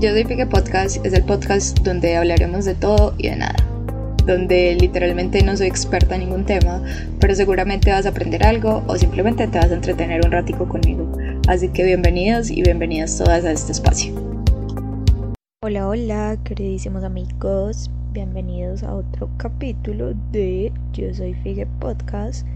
Yo 0.00 0.10
soy 0.10 0.24
Pique 0.24 0.44
Podcast, 0.44 1.04
es 1.06 1.12
el 1.14 1.24
podcast 1.24 1.78
donde 1.78 2.16
hablaremos 2.16 2.64
de 2.64 2.74
todo 2.74 3.14
y 3.16 3.28
de 3.28 3.36
nada. 3.36 3.54
Donde 4.26 4.74
literalmente 4.74 5.42
no 5.42 5.56
soy 5.56 5.68
experta 5.68 6.16
en 6.16 6.22
ningún 6.22 6.44
tema, 6.44 6.82
pero 7.20 7.34
seguramente 7.34 7.90
vas 7.90 8.04
a 8.04 8.08
aprender 8.10 8.44
algo 8.44 8.82
o 8.88 8.96
simplemente 8.96 9.46
te 9.46 9.56
vas 9.56 9.70
a 9.70 9.74
entretener 9.74 10.26
un 10.26 10.32
ratico 10.32 10.68
conmigo. 10.68 11.10
Así 11.48 11.68
que 11.68 11.84
bienvenidos 11.84 12.50
y 12.50 12.62
bienvenidas 12.62 13.16
todas 13.16 13.44
a 13.44 13.52
este 13.52 13.72
espacio. 13.72 14.12
Hola, 15.62 15.88
hola, 15.88 16.38
queridísimos 16.44 17.04
amigos. 17.04 17.88
Bienvenidos 18.12 18.82
a 18.82 18.94
otro 18.94 19.30
capítulo 19.38 20.12
de 20.32 20.72
Yo 20.92 21.14
Soy 21.14 21.34
Figue 21.34 21.66
Podcast. 21.80 22.46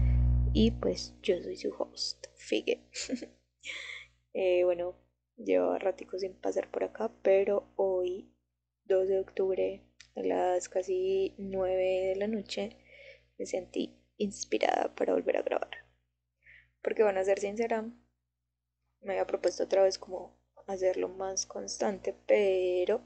Y 0.53 0.71
pues 0.71 1.15
yo 1.23 1.35
soy 1.41 1.55
su 1.55 1.69
host, 1.79 2.27
Figue. 2.35 2.81
eh, 4.33 4.63
bueno, 4.65 4.93
llevo 5.39 5.77
ratico 5.77 6.19
sin 6.19 6.33
pasar 6.33 6.69
por 6.69 6.83
acá, 6.83 7.11
pero 7.23 7.71
hoy, 7.75 8.31
2 8.85 9.07
de 9.07 9.19
octubre, 9.19 9.81
a 10.15 10.21
las 10.21 10.69
casi 10.69 11.33
9 11.37 12.09
de 12.09 12.15
la 12.15 12.27
noche, 12.27 12.77
me 13.37 13.45
sentí 13.45 13.97
inspirada 14.17 14.93
para 14.95 15.13
volver 15.13 15.37
a 15.37 15.41
grabar. 15.41 15.71
Porque 16.81 17.03
van 17.03 17.17
a 17.17 17.23
ser 17.23 17.39
sincera, 17.39 17.83
me 19.01 19.13
había 19.13 19.27
propuesto 19.27 19.63
otra 19.63 19.83
vez 19.83 19.97
como 19.97 20.37
hacerlo 20.67 21.09
más 21.09 21.45
constante, 21.45 22.15
pero 22.27 23.01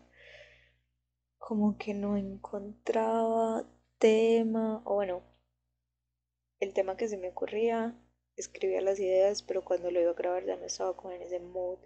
como 1.38 1.78
que 1.78 1.94
no 1.94 2.18
encontraba 2.18 3.66
tema, 4.00 4.82
o 4.86 4.96
bueno, 4.96 5.24
el 6.60 6.74
tema 6.74 6.98
que 6.98 7.08
se 7.08 7.18
me 7.18 7.30
ocurría, 7.30 7.96
escribía 8.36 8.82
las 8.82 9.00
ideas, 9.00 9.44
pero 9.44 9.64
cuando 9.64 9.92
lo 9.92 10.02
iba 10.02 10.12
a 10.12 10.16
grabar 10.16 10.46
ya 10.46 10.56
no 10.56 10.66
estaba 10.66 10.96
como 10.96 11.12
en 11.14 11.22
ese 11.22 11.40
mood, 11.40 11.80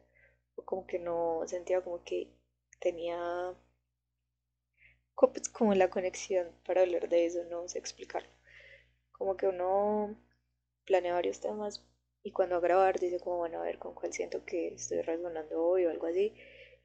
como 0.65 0.85
que 0.87 0.99
no 0.99 1.43
sentía 1.47 1.81
como 1.83 2.03
que 2.03 2.29
tenía 2.79 3.55
pues, 5.15 5.49
como 5.49 5.73
la 5.73 5.89
conexión 5.89 6.47
para 6.65 6.81
hablar 6.81 7.09
de 7.09 7.25
eso, 7.25 7.43
no 7.45 7.67
sé 7.67 7.79
explicarlo. 7.79 8.29
Como 9.13 9.37
que 9.37 9.47
uno 9.47 10.17
planea 10.85 11.13
varios 11.15 11.41
temas 11.41 11.83
y 12.23 12.31
cuando 12.31 12.57
a 12.57 12.61
grabar 12.61 12.99
dice 12.99 13.19
como 13.21 13.37
bueno 13.39 13.59
a 13.61 13.65
ver 13.65 13.79
con 13.79 13.95
cuál 13.95 14.13
siento 14.13 14.45
que 14.45 14.69
estoy 14.75 15.01
resonando 15.03 15.63
hoy 15.65 15.85
o 15.85 15.91
algo 15.91 16.07
así 16.07 16.33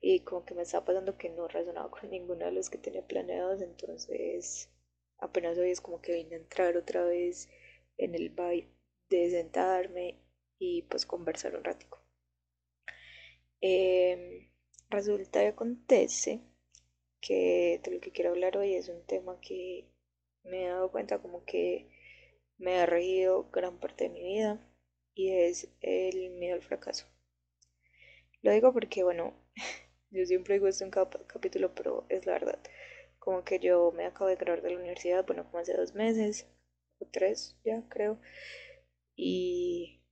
y 0.00 0.20
como 0.20 0.44
que 0.46 0.54
me 0.54 0.62
estaba 0.62 0.84
pasando 0.86 1.18
que 1.18 1.30
no 1.30 1.48
resonaba 1.48 1.90
con 1.92 2.10
ninguno 2.10 2.46
de 2.46 2.52
los 2.52 2.70
que 2.70 2.78
tenía 2.78 3.06
planeados 3.06 3.62
entonces 3.62 4.70
apenas 5.18 5.58
hoy 5.58 5.70
es 5.72 5.80
como 5.82 6.02
que 6.02 6.14
vine 6.14 6.36
a 6.36 6.40
entrar 6.40 6.76
otra 6.78 7.04
vez 7.04 7.48
en 7.98 8.14
el 8.16 8.30
vibe 8.30 8.68
de 9.10 9.30
sentarme 9.30 10.16
y 10.60 10.82
pues 10.84 11.06
conversar 11.06 11.56
un 11.56 11.64
ratico. 11.64 12.01
Eh, 13.62 14.50
resulta 14.90 15.42
y 15.42 15.46
acontece 15.46 16.42
que 17.20 17.80
de 17.82 17.90
lo 17.92 18.00
que 18.00 18.12
quiero 18.12 18.30
hablar 18.30 18.56
hoy 18.58 18.74
es 18.74 18.88
un 18.90 19.02
tema 19.06 19.40
que 19.40 19.86
me 20.44 20.64
he 20.64 20.68
dado 20.68 20.90
cuenta 20.90 21.20
como 21.20 21.44
que 21.46 21.88
me 22.58 22.78
ha 22.78 22.86
regido 22.86 23.48
gran 23.50 23.78
parte 23.78 24.04
de 24.04 24.10
mi 24.10 24.22
vida 24.22 24.60
y 25.14 25.30
es 25.30 25.68
el 25.80 26.30
miedo 26.30 26.56
al 26.56 26.62
fracaso. 26.62 27.06
Lo 28.42 28.52
digo 28.52 28.72
porque, 28.72 29.02
bueno, 29.04 29.32
yo 30.10 30.26
siempre 30.26 30.54
digo 30.54 30.66
esto 30.68 30.84
en 30.84 30.90
cada 30.90 31.08
capítulo, 31.26 31.74
pero 31.74 32.04
es 32.10 32.26
la 32.26 32.32
verdad. 32.34 32.58
Como 33.18 33.44
que 33.44 33.60
yo 33.60 33.92
me 33.92 34.04
acabo 34.04 34.28
de 34.28 34.36
graduar 34.36 34.62
de 34.62 34.70
la 34.70 34.78
universidad, 34.78 35.24
bueno, 35.26 35.44
como 35.44 35.58
hace 35.58 35.74
dos 35.74 35.94
meses, 35.94 36.46
tres 37.12 37.56
ya 37.64 37.82
creo. 37.88 38.18
Y 39.16 40.02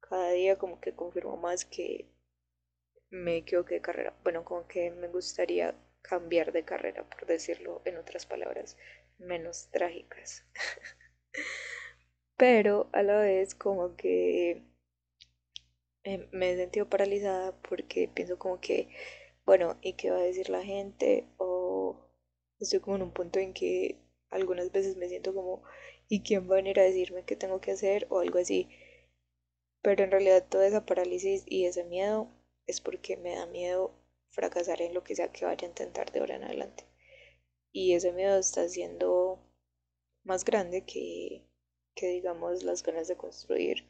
cada 0.00 0.30
día 0.32 0.58
como 0.58 0.80
que 0.80 0.94
confirmo 0.94 1.36
más 1.36 1.64
que 1.64 2.13
me 3.14 3.36
equivoqué 3.36 3.74
de 3.76 3.80
carrera. 3.80 4.12
Bueno, 4.24 4.44
como 4.44 4.66
que 4.66 4.90
me 4.90 5.08
gustaría 5.08 5.74
cambiar 6.02 6.52
de 6.52 6.64
carrera, 6.64 7.08
por 7.08 7.26
decirlo 7.26 7.80
en 7.84 7.96
otras 7.96 8.26
palabras, 8.26 8.76
menos 9.18 9.68
trágicas. 9.70 10.44
Pero 12.36 12.88
a 12.92 13.02
la 13.02 13.20
vez 13.20 13.54
como 13.54 13.96
que 13.96 14.62
me 16.32 16.52
he 16.52 16.56
sentido 16.56 16.88
paralizada 16.88 17.52
porque 17.62 18.08
pienso 18.12 18.38
como 18.38 18.60
que, 18.60 18.88
bueno, 19.46 19.78
¿y 19.80 19.94
qué 19.94 20.10
va 20.10 20.18
a 20.18 20.22
decir 20.22 20.50
la 20.50 20.62
gente? 20.64 21.26
O 21.38 21.96
estoy 22.58 22.80
como 22.80 22.96
en 22.96 23.02
un 23.02 23.12
punto 23.12 23.38
en 23.38 23.54
que 23.54 23.96
algunas 24.30 24.72
veces 24.72 24.96
me 24.96 25.08
siento 25.08 25.32
como 25.34 25.62
¿y 26.08 26.22
quién 26.22 26.50
va 26.50 26.54
a 26.54 26.56
venir 26.56 26.80
a 26.80 26.82
decirme 26.82 27.24
qué 27.24 27.36
tengo 27.36 27.60
que 27.60 27.70
hacer? 27.72 28.06
o 28.10 28.18
algo 28.18 28.38
así. 28.38 28.68
Pero 29.82 30.02
en 30.02 30.10
realidad 30.10 30.44
toda 30.48 30.66
esa 30.66 30.84
parálisis 30.84 31.44
y 31.46 31.66
ese 31.66 31.84
miedo 31.84 32.28
es 32.66 32.80
porque 32.80 33.16
me 33.16 33.34
da 33.36 33.46
miedo 33.46 33.92
fracasar 34.30 34.82
en 34.82 34.94
lo 34.94 35.04
que 35.04 35.14
sea 35.14 35.32
que 35.32 35.44
vaya 35.44 35.66
a 35.66 35.70
intentar 35.70 36.10
de 36.12 36.20
ahora 36.20 36.36
en 36.36 36.44
adelante. 36.44 36.84
Y 37.72 37.94
ese 37.94 38.12
miedo 38.12 38.38
está 38.38 38.68
siendo 38.68 39.38
más 40.24 40.44
grande 40.44 40.84
que, 40.84 41.46
que 41.94 42.08
digamos 42.08 42.62
las 42.62 42.82
ganas 42.82 43.08
de 43.08 43.16
construir 43.16 43.86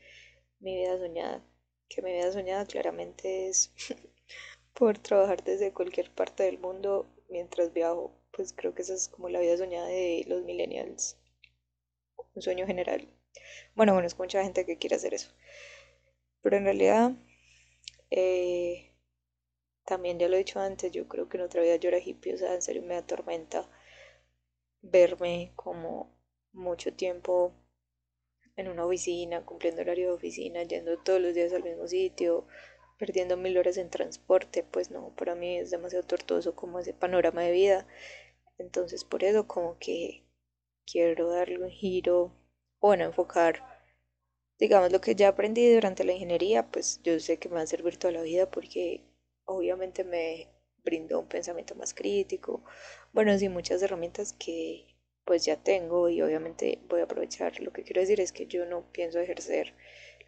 mi 0.61 0.77
vida 0.77 0.99
soñada. 0.99 1.45
Que 1.89 2.03
mi 2.03 2.13
vida 2.13 2.33
soñada 2.33 2.67
claramente 2.67 3.49
es 3.49 3.73
por 4.75 4.99
trabajar 4.99 5.45
desde 5.45 5.73
cualquier 5.73 6.11
parte 6.11 6.45
del 6.45 6.59
mundo 6.59 7.07
mientras 7.29 7.73
viajo. 7.73 8.13
Pues 8.33 8.53
creo 8.53 8.75
que 8.75 8.83
esa 8.83 8.95
es 8.95 9.09
como 9.09 9.29
la 9.29 9.41
vida 9.41 9.57
soñada 9.57 9.87
de 9.87 10.25
los 10.27 10.43
millennials 10.43 11.17
un 12.35 12.43
sueño 12.43 12.67
general. 12.67 13.09
Bueno, 13.75 13.93
bueno, 13.93 14.07
es 14.07 14.19
mucha 14.19 14.43
gente 14.43 14.67
que 14.67 14.77
quiere 14.77 14.97
hacer 14.97 15.15
eso. 15.15 15.31
Pero 16.43 16.57
en 16.57 16.65
realidad, 16.65 17.13
eh, 18.17 18.93
también 19.85 20.19
ya 20.19 20.29
lo 20.29 20.37
he 20.37 20.39
dicho 20.39 20.61
antes, 20.61 20.93
yo 20.93 21.09
creo 21.09 21.29
que 21.29 21.37
en 21.37 21.45
otra 21.45 21.63
vida 21.63 21.77
yo 21.77 21.89
era 21.89 21.99
hippie, 21.99 22.35
o 22.35 22.39
sea, 22.39 22.55
en 22.55 22.63
serio 22.63 22.83
me 22.83 22.97
atormenta 22.97 23.69
verme 24.83 25.53
como 25.57 26.11
mucho 26.53 26.93
tiempo 26.95 27.53
en 28.57 28.69
una 28.69 28.87
oficina, 28.87 29.45
cumpliendo 29.45 29.83
horario 29.83 30.09
de 30.09 30.15
oficina, 30.15 30.63
yendo 30.63 30.99
todos 30.99 31.21
los 31.21 31.35
días 31.35 31.53
al 31.53 31.65
mismo 31.65 31.89
sitio, 31.89 32.47
perdiendo 32.99 33.37
mil 33.37 33.59
horas 33.59 33.77
en 33.79 33.91
transporte, 33.91 34.63
pues 34.63 34.91
no, 34.93 35.15
para 35.17 35.35
mí 35.35 35.59
es 35.59 35.71
demasiado 35.71 36.07
tortuoso 36.07 36.55
como 36.55 36.79
ese 36.79 36.95
panorama 36.95 37.43
de 37.43 37.53
vida. 37.53 37.87
Entonces 38.59 39.05
por 39.05 39.25
eso 39.25 39.49
como 39.49 39.79
que 39.79 40.25
quiero 40.87 41.31
darle 41.31 41.59
un 41.59 41.71
giro, 41.71 42.33
bueno, 42.81 43.05
enfocar, 43.05 43.74
digamos, 44.59 44.93
lo 44.93 45.01
que 45.01 45.15
ya 45.15 45.29
aprendí 45.29 45.73
durante 45.75 46.05
la 46.05 46.13
ingeniería, 46.13 46.71
pues 46.71 47.01
yo 47.03 47.19
sé 47.21 47.39
que 47.39 47.49
me 47.49 47.57
va 47.57 47.63
a 47.63 47.67
servir 47.67 47.97
toda 47.99 48.13
la 48.13 48.23
vida 48.23 48.51
porque 48.51 49.03
obviamente 49.45 50.05
me 50.05 50.49
brindó 50.85 51.21
un 51.21 51.29
pensamiento 51.29 51.75
más 51.75 51.95
crítico, 51.95 52.63
bueno, 53.13 53.37
sí, 53.39 53.49
muchas 53.49 53.83
herramientas 53.83 54.33
que 54.35 54.87
pues 55.25 55.45
ya 55.45 55.57
tengo 55.63 56.09
y 56.11 56.21
obviamente 56.23 56.79
voy 56.89 57.01
a 57.01 57.05
aprovechar. 57.05 57.61
Lo 57.61 57.73
que 57.73 57.83
quiero 57.85 58.01
decir 58.03 58.21
es 58.21 58.33
que 58.33 58.47
yo 58.47 58.67
no 58.67 58.91
pienso 58.93 59.19
ejercer 59.21 59.75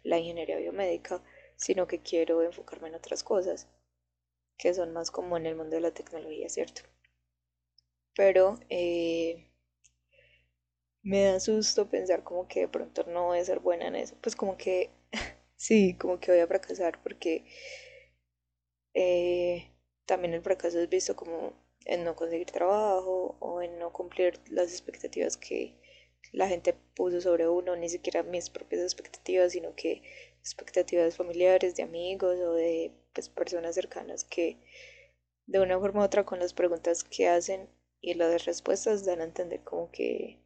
la 0.03 0.17
ingeniería 0.19 0.57
biomédica, 0.57 1.23
sino 1.55 1.87
que 1.87 2.01
quiero 2.01 2.41
enfocarme 2.43 2.89
en 2.89 2.95
otras 2.95 3.23
cosas, 3.23 3.67
que 4.57 4.73
son 4.73 4.93
más 4.93 5.11
como 5.11 5.37
en 5.37 5.47
el 5.47 5.55
mundo 5.55 5.75
de 5.77 5.81
la 5.81 5.93
tecnología, 5.93 6.49
¿cierto? 6.49 6.83
Pero 8.15 8.59
eh, 8.69 9.46
me 11.07 11.23
da 11.23 11.39
susto 11.39 11.89
pensar 11.89 12.23
como 12.23 12.47
que 12.49 12.61
de 12.61 12.67
pronto 12.67 13.03
no 13.07 13.27
voy 13.27 13.39
a 13.39 13.45
ser 13.45 13.59
buena 13.59 13.87
en 13.87 13.95
eso. 13.95 14.15
Pues 14.21 14.35
como 14.35 14.57
que 14.57 14.89
sí, 15.55 15.95
como 15.97 16.19
que 16.19 16.31
voy 16.31 16.41
a 16.41 16.47
fracasar 16.47 17.01
porque 17.01 17.45
eh, 18.93 19.71
también 20.05 20.33
el 20.33 20.41
fracaso 20.41 20.79
es 20.79 20.89
visto 20.89 21.15
como 21.15 21.53
en 21.85 22.03
no 22.03 22.15
conseguir 22.15 22.47
trabajo 22.51 23.37
o 23.39 23.61
en 23.61 23.79
no 23.79 23.93
cumplir 23.93 24.39
las 24.49 24.71
expectativas 24.71 25.37
que 25.37 25.75
la 26.33 26.49
gente 26.49 26.73
puso 26.95 27.21
sobre 27.21 27.47
uno, 27.47 27.75
ni 27.77 27.87
siquiera 27.89 28.23
mis 28.23 28.49
propias 28.49 28.81
expectativas, 28.81 29.53
sino 29.53 29.75
que 29.75 30.01
expectativas 30.41 31.15
familiares, 31.15 31.75
de 31.75 31.83
amigos 31.83 32.37
o 32.39 32.53
de 32.53 32.91
pues, 33.13 33.29
personas 33.29 33.75
cercanas 33.75 34.25
que 34.25 34.57
de 35.45 35.59
una 35.61 35.79
forma 35.79 36.01
u 36.01 36.03
otra 36.05 36.25
con 36.25 36.39
las 36.39 36.53
preguntas 36.53 37.03
que 37.05 37.27
hacen 37.29 37.69
y 38.01 38.13
las 38.15 38.45
respuestas 38.45 39.05
dan 39.05 39.21
a 39.21 39.25
entender 39.25 39.61
como 39.63 39.89
que 39.91 40.39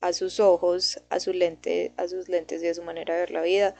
a 0.00 0.12
sus 0.12 0.40
ojos, 0.40 1.02
a, 1.10 1.20
su 1.20 1.32
lente, 1.32 1.92
a 1.96 2.08
sus 2.08 2.28
lentes 2.28 2.62
y 2.62 2.68
a 2.68 2.74
su 2.74 2.82
manera 2.82 3.14
de 3.14 3.20
ver 3.20 3.30
la 3.30 3.42
vida, 3.42 3.74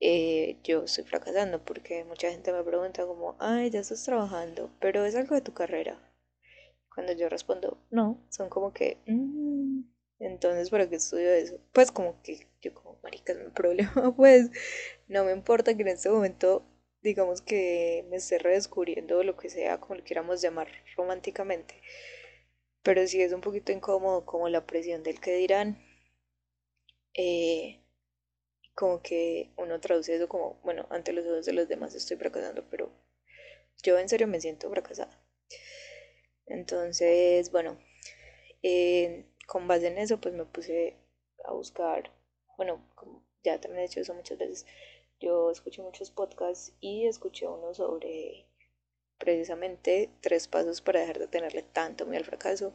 eh, 0.00 0.58
yo 0.62 0.84
estoy 0.84 1.04
fracasando 1.04 1.64
porque 1.64 2.04
mucha 2.04 2.30
gente 2.30 2.52
me 2.52 2.62
pregunta 2.62 3.06
como, 3.06 3.36
ay, 3.38 3.70
ya 3.70 3.80
estás 3.80 4.04
trabajando, 4.04 4.70
pero 4.80 5.04
es 5.04 5.14
algo 5.14 5.34
de 5.34 5.40
tu 5.40 5.52
carrera. 5.54 5.98
Cuando 6.94 7.12
yo 7.12 7.28
respondo, 7.28 7.78
no, 7.90 8.24
son 8.28 8.48
como 8.48 8.72
que, 8.72 8.98
mm, 9.06 9.82
entonces, 10.20 10.70
¿para 10.70 10.88
qué 10.88 10.96
estudio 10.96 11.32
eso? 11.32 11.60
Pues 11.72 11.92
como 11.92 12.20
que 12.22 12.46
yo 12.60 12.74
como, 12.74 12.98
marica, 13.02 13.32
es 13.32 13.38
mi 13.38 13.50
problema, 13.50 13.92
pues 14.16 14.50
no 15.08 15.24
me 15.24 15.32
importa 15.32 15.76
que 15.76 15.82
en 15.82 15.88
este 15.88 16.10
momento, 16.10 16.64
digamos 17.02 17.42
que 17.42 18.04
me 18.10 18.16
esté 18.16 18.38
redescubriendo 18.38 19.22
lo 19.22 19.36
que 19.36 19.48
sea, 19.50 19.78
como 19.78 19.96
lo 19.96 20.04
queramos 20.04 20.42
llamar 20.42 20.68
románticamente 20.96 21.80
pero 22.88 23.06
sí 23.06 23.20
es 23.20 23.34
un 23.34 23.42
poquito 23.42 23.70
incómodo 23.70 24.24
como 24.24 24.48
la 24.48 24.64
presión 24.64 25.02
del 25.02 25.20
que 25.20 25.34
dirán. 25.34 25.76
Eh, 27.12 27.82
como 28.74 29.02
que 29.02 29.50
uno 29.58 29.78
traduce 29.78 30.16
eso 30.16 30.26
como, 30.26 30.58
bueno, 30.64 30.86
ante 30.88 31.12
los 31.12 31.26
ojos 31.26 31.44
de 31.44 31.52
los 31.52 31.68
demás 31.68 31.94
estoy 31.94 32.16
fracasando, 32.16 32.64
pero 32.70 32.90
yo 33.82 33.98
en 33.98 34.08
serio 34.08 34.26
me 34.26 34.40
siento 34.40 34.70
fracasada. 34.70 35.22
Entonces, 36.46 37.52
bueno, 37.52 37.78
con 39.46 39.68
base 39.68 39.88
en 39.88 39.98
eso, 39.98 40.18
pues 40.18 40.32
me 40.32 40.46
puse 40.46 40.96
a 41.44 41.52
buscar, 41.52 42.10
bueno, 42.56 42.88
como 42.94 43.22
ya 43.44 43.60
también 43.60 43.82
he 43.82 43.84
hecho 43.84 44.00
eso 44.00 44.14
muchas 44.14 44.38
veces, 44.38 44.64
yo 45.20 45.50
escuché 45.50 45.82
muchos 45.82 46.10
podcasts 46.10 46.72
y 46.80 47.06
escuché 47.06 47.46
uno 47.48 47.74
sobre 47.74 48.47
precisamente 49.18 50.10
tres 50.20 50.48
pasos 50.48 50.80
para 50.80 51.00
dejar 51.00 51.18
de 51.18 51.26
tenerle 51.26 51.62
tanto 51.62 52.06
miedo 52.06 52.18
al 52.18 52.24
fracaso 52.24 52.74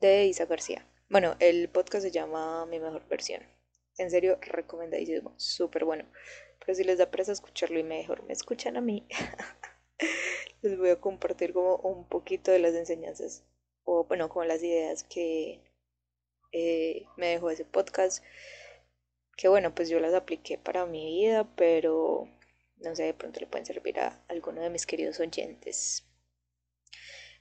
de 0.00 0.26
Isa 0.26 0.46
García. 0.46 0.86
Bueno, 1.08 1.36
el 1.40 1.68
podcast 1.68 2.04
se 2.04 2.10
llama 2.10 2.66
Mi 2.66 2.78
mejor 2.78 3.06
versión. 3.08 3.42
En 3.98 4.10
serio, 4.10 4.38
recomendadísimo, 4.40 5.34
súper 5.36 5.84
bueno. 5.84 6.04
Pero 6.60 6.74
si 6.74 6.84
les 6.84 6.98
da 6.98 7.10
presa 7.10 7.32
escucharlo 7.32 7.78
y 7.78 7.82
mejor 7.82 8.22
me 8.24 8.32
escuchan 8.32 8.76
a 8.76 8.80
mí, 8.80 9.06
les 10.62 10.78
voy 10.78 10.90
a 10.90 11.00
compartir 11.00 11.52
como 11.52 11.76
un 11.76 12.06
poquito 12.06 12.50
de 12.50 12.60
las 12.60 12.74
enseñanzas 12.74 13.44
o 13.84 14.04
bueno, 14.04 14.28
como 14.28 14.44
las 14.44 14.62
ideas 14.62 15.04
que 15.04 15.60
eh, 16.52 17.06
me 17.16 17.28
dejó 17.28 17.50
ese 17.50 17.64
podcast. 17.64 18.22
Que 19.36 19.48
bueno, 19.48 19.74
pues 19.74 19.88
yo 19.88 20.00
las 20.00 20.14
apliqué 20.14 20.58
para 20.58 20.86
mi 20.86 21.06
vida, 21.06 21.48
pero 21.56 22.28
no 22.80 22.94
sé, 22.96 23.04
de 23.04 23.14
pronto 23.14 23.40
le 23.40 23.46
pueden 23.46 23.66
servir 23.66 23.98
a 24.00 24.22
alguno 24.28 24.62
de 24.62 24.70
mis 24.70 24.86
queridos 24.86 25.20
oyentes. 25.20 26.04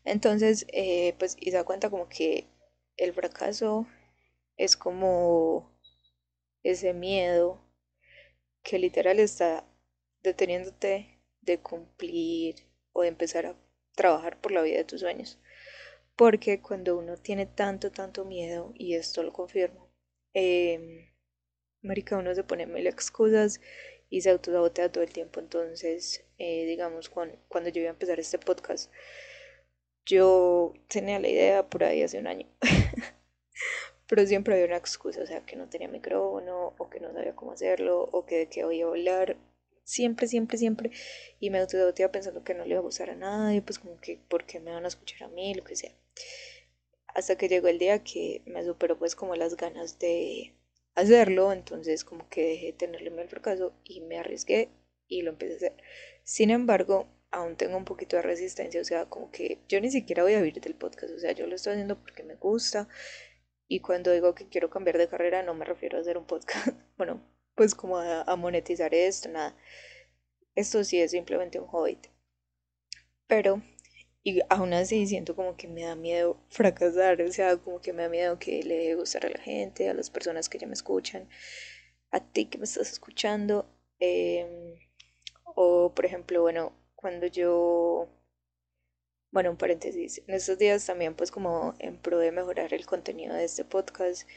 Entonces, 0.06 0.66
eh, 0.70 1.16
pues 1.20 1.36
y 1.40 1.52
se 1.52 1.58
da 1.58 1.64
cuenta 1.64 1.90
como 1.90 2.10
que 2.10 2.48
el 2.98 3.14
fracaso 3.14 3.88
es 4.58 4.76
como 4.78 5.72
ese 6.64 6.94
miedo 6.94 7.62
que 8.64 8.80
literal 8.80 9.20
está 9.20 9.66
deteniéndote 10.22 11.20
de 11.42 11.60
cumplir 11.60 12.56
o 12.94 13.02
de 13.04 13.08
empezar 13.10 13.46
a 13.46 13.56
trabajar 13.96 14.40
por 14.42 14.52
la 14.52 14.62
vida 14.62 14.78
de 14.78 14.84
tus 14.84 15.02
sueños. 15.02 15.40
Porque 16.16 16.62
cuando 16.62 16.98
uno 16.98 17.18
tiene 17.18 17.46
tanto, 17.46 17.92
tanto 17.92 18.26
miedo, 18.26 18.74
y 18.76 18.96
esto 18.96 19.24
lo 19.24 19.32
confirmo, 19.32 19.90
eh, 20.34 21.14
marica, 21.82 22.18
uno 22.18 22.36
se 22.36 22.44
pone 22.44 22.66
mil 22.66 22.88
excusas 22.88 23.62
y 24.10 24.22
se 24.22 24.32
autosabotea 24.32 24.92
todo 24.92 25.04
el 25.04 25.12
tiempo. 25.12 25.40
Entonces, 25.40 26.26
eh, 26.38 26.66
digamos, 26.66 27.10
cuando, 27.10 27.36
cuando 27.48 27.70
yo 27.70 27.82
iba 27.82 27.90
a 27.90 27.94
empezar 27.94 28.20
este 28.20 28.40
podcast, 28.40 28.92
yo 30.06 30.74
tenía 30.88 31.20
la 31.20 31.28
idea 31.28 31.70
por 31.70 31.84
ahí 31.84 32.02
hace 32.02 32.20
un 32.20 32.28
año. 32.28 32.48
Pero 34.08 34.26
siempre 34.26 34.56
había 34.56 34.66
una 34.66 34.78
excusa, 34.78 35.22
o 35.22 35.26
sea, 35.28 35.46
que 35.46 35.56
no 35.56 35.70
tenía 35.70 35.88
micrófono, 35.88 36.74
o 36.78 36.90
que 36.90 37.00
no 37.00 37.14
sabía 37.14 37.36
cómo 37.36 37.52
hacerlo, 37.52 38.10
o 38.12 38.26
que 38.26 38.38
de 38.38 38.50
qué 38.50 38.66
voy 38.66 38.82
a 38.82 38.88
hablar. 38.88 39.38
Siempre, 39.84 40.28
siempre, 40.28 40.58
siempre. 40.58 40.92
Y 41.40 41.52
me 41.52 41.60
autosaboteaba 41.60 42.12
pensando 42.12 42.44
que 42.44 42.56
no 42.56 42.64
le 42.64 42.72
iba 42.72 42.80
a 42.80 42.84
gustar 42.84 43.12
a 43.12 43.16
nadie, 43.16 43.62
pues 43.62 43.78
como 43.78 44.00
que, 44.02 44.20
¿por 44.28 44.46
qué 44.46 44.60
me 44.60 44.72
van 44.72 44.86
a 44.86 44.88
escuchar 44.88 45.24
a 45.24 45.28
mí? 45.28 45.54
Lo 45.54 45.64
que 45.64 45.76
sea. 45.76 45.92
Hasta 47.08 47.38
que 47.38 47.50
llegó 47.50 47.68
el 47.68 47.80
día 47.80 48.04
que 48.04 48.42
me 48.46 48.64
superó 48.64 48.98
pues 48.98 49.16
como 49.16 49.36
las 49.36 49.58
ganas 49.58 50.00
de 50.00 50.54
hacerlo, 51.00 51.52
entonces 51.54 52.04
como 52.04 52.28
que 52.30 52.46
dejé 52.46 52.66
de 52.68 52.74
tenerle 52.74 53.10
miedo 53.10 53.24
al 53.24 53.30
fracaso 53.30 53.74
y 53.84 54.02
me 54.02 54.20
arriesgué 54.20 54.70
y 55.08 55.22
lo 55.24 55.32
empecé 55.32 55.54
a 55.54 55.58
hacer. 55.58 55.74
Sin 56.24 56.50
embargo, 56.52 57.08
aún 57.32 57.56
tengo 57.56 57.78
un 57.78 57.86
poquito 57.86 58.16
de 58.16 58.22
resistencia, 58.24 58.82
o 58.82 58.84
sea, 58.84 59.06
como 59.06 59.32
que 59.32 59.60
yo 59.68 59.82
ni 59.82 59.92
siquiera 59.92 60.24
voy 60.24 60.34
a 60.34 60.42
vivir 60.42 60.62
del 60.62 60.76
podcast, 60.76 61.14
o 61.14 61.20
sea, 61.20 61.32
yo 61.32 61.48
lo 61.48 61.56
estoy 61.56 61.74
haciendo 61.74 62.00
porque 62.00 62.24
me 62.24 62.36
gusta 62.36 62.88
y 63.68 63.82
cuando 63.82 64.12
digo 64.12 64.34
que 64.36 64.50
quiero 64.50 64.70
cambiar 64.70 64.98
de 64.98 65.08
carrera 65.08 65.44
no 65.44 65.54
me 65.54 65.66
refiero 65.66 65.98
a 65.98 66.02
hacer 66.02 66.18
un 66.18 66.26
podcast, 66.26 66.68
bueno, 66.98 67.22
pues 67.56 67.76
como 67.76 67.98
a, 67.98 68.36
monetizar 68.36 68.94
esto, 68.94 69.30
nada. 69.30 69.56
Esto 70.56 70.84
sí 70.84 71.00
es 71.02 71.12
simplemente 71.12 71.60
un 71.60 71.68
hobby. 71.68 72.00
Pero 73.28 73.62
y 74.30 74.42
aún 74.50 74.74
así 74.74 75.08
siento 75.08 75.36
como 75.36 75.56
que 75.58 75.68
me 75.68 75.84
da 75.84 75.96
miedo 75.96 76.38
fracasar, 76.50 77.22
o 77.22 77.32
sea, 77.32 77.58
como 77.58 77.82
que 77.82 77.94
me 77.94 78.04
da 78.04 78.10
miedo 78.10 78.40
que 78.40 78.64
le 78.64 78.76
deje 78.78 78.96
gustar 78.96 79.26
a 79.26 79.30
la 79.30 79.40
gente, 79.40 79.90
a 79.90 79.94
las 79.94 80.10
personas 80.10 80.50
que 80.50 80.60
ya 80.60 80.68
me 80.68 80.74
escuchan, 80.74 81.28
a 82.12 82.20
ti 82.20 82.46
que 82.46 82.58
me 82.58 82.66
estás 82.66 82.92
escuchando. 82.92 83.66
Em, 84.00 84.76
o, 85.56 85.94
por 85.96 86.06
ejemplo, 86.06 86.42
bueno, 86.42 86.74
cuando 86.96 87.28
yo, 87.28 88.08
bueno, 89.32 89.52
un 89.52 89.58
paréntesis, 89.58 90.22
en 90.28 90.36
estos 90.36 90.58
días 90.58 90.86
también 90.86 91.16
pues 91.16 91.32
como 91.32 91.76
en 91.80 91.98
pro 92.02 92.20
de 92.20 92.32
mejorar 92.32 92.74
el 92.74 92.86
contenido 92.86 93.36
de 93.36 93.46
este 93.46 93.66
podcast, 93.66 94.28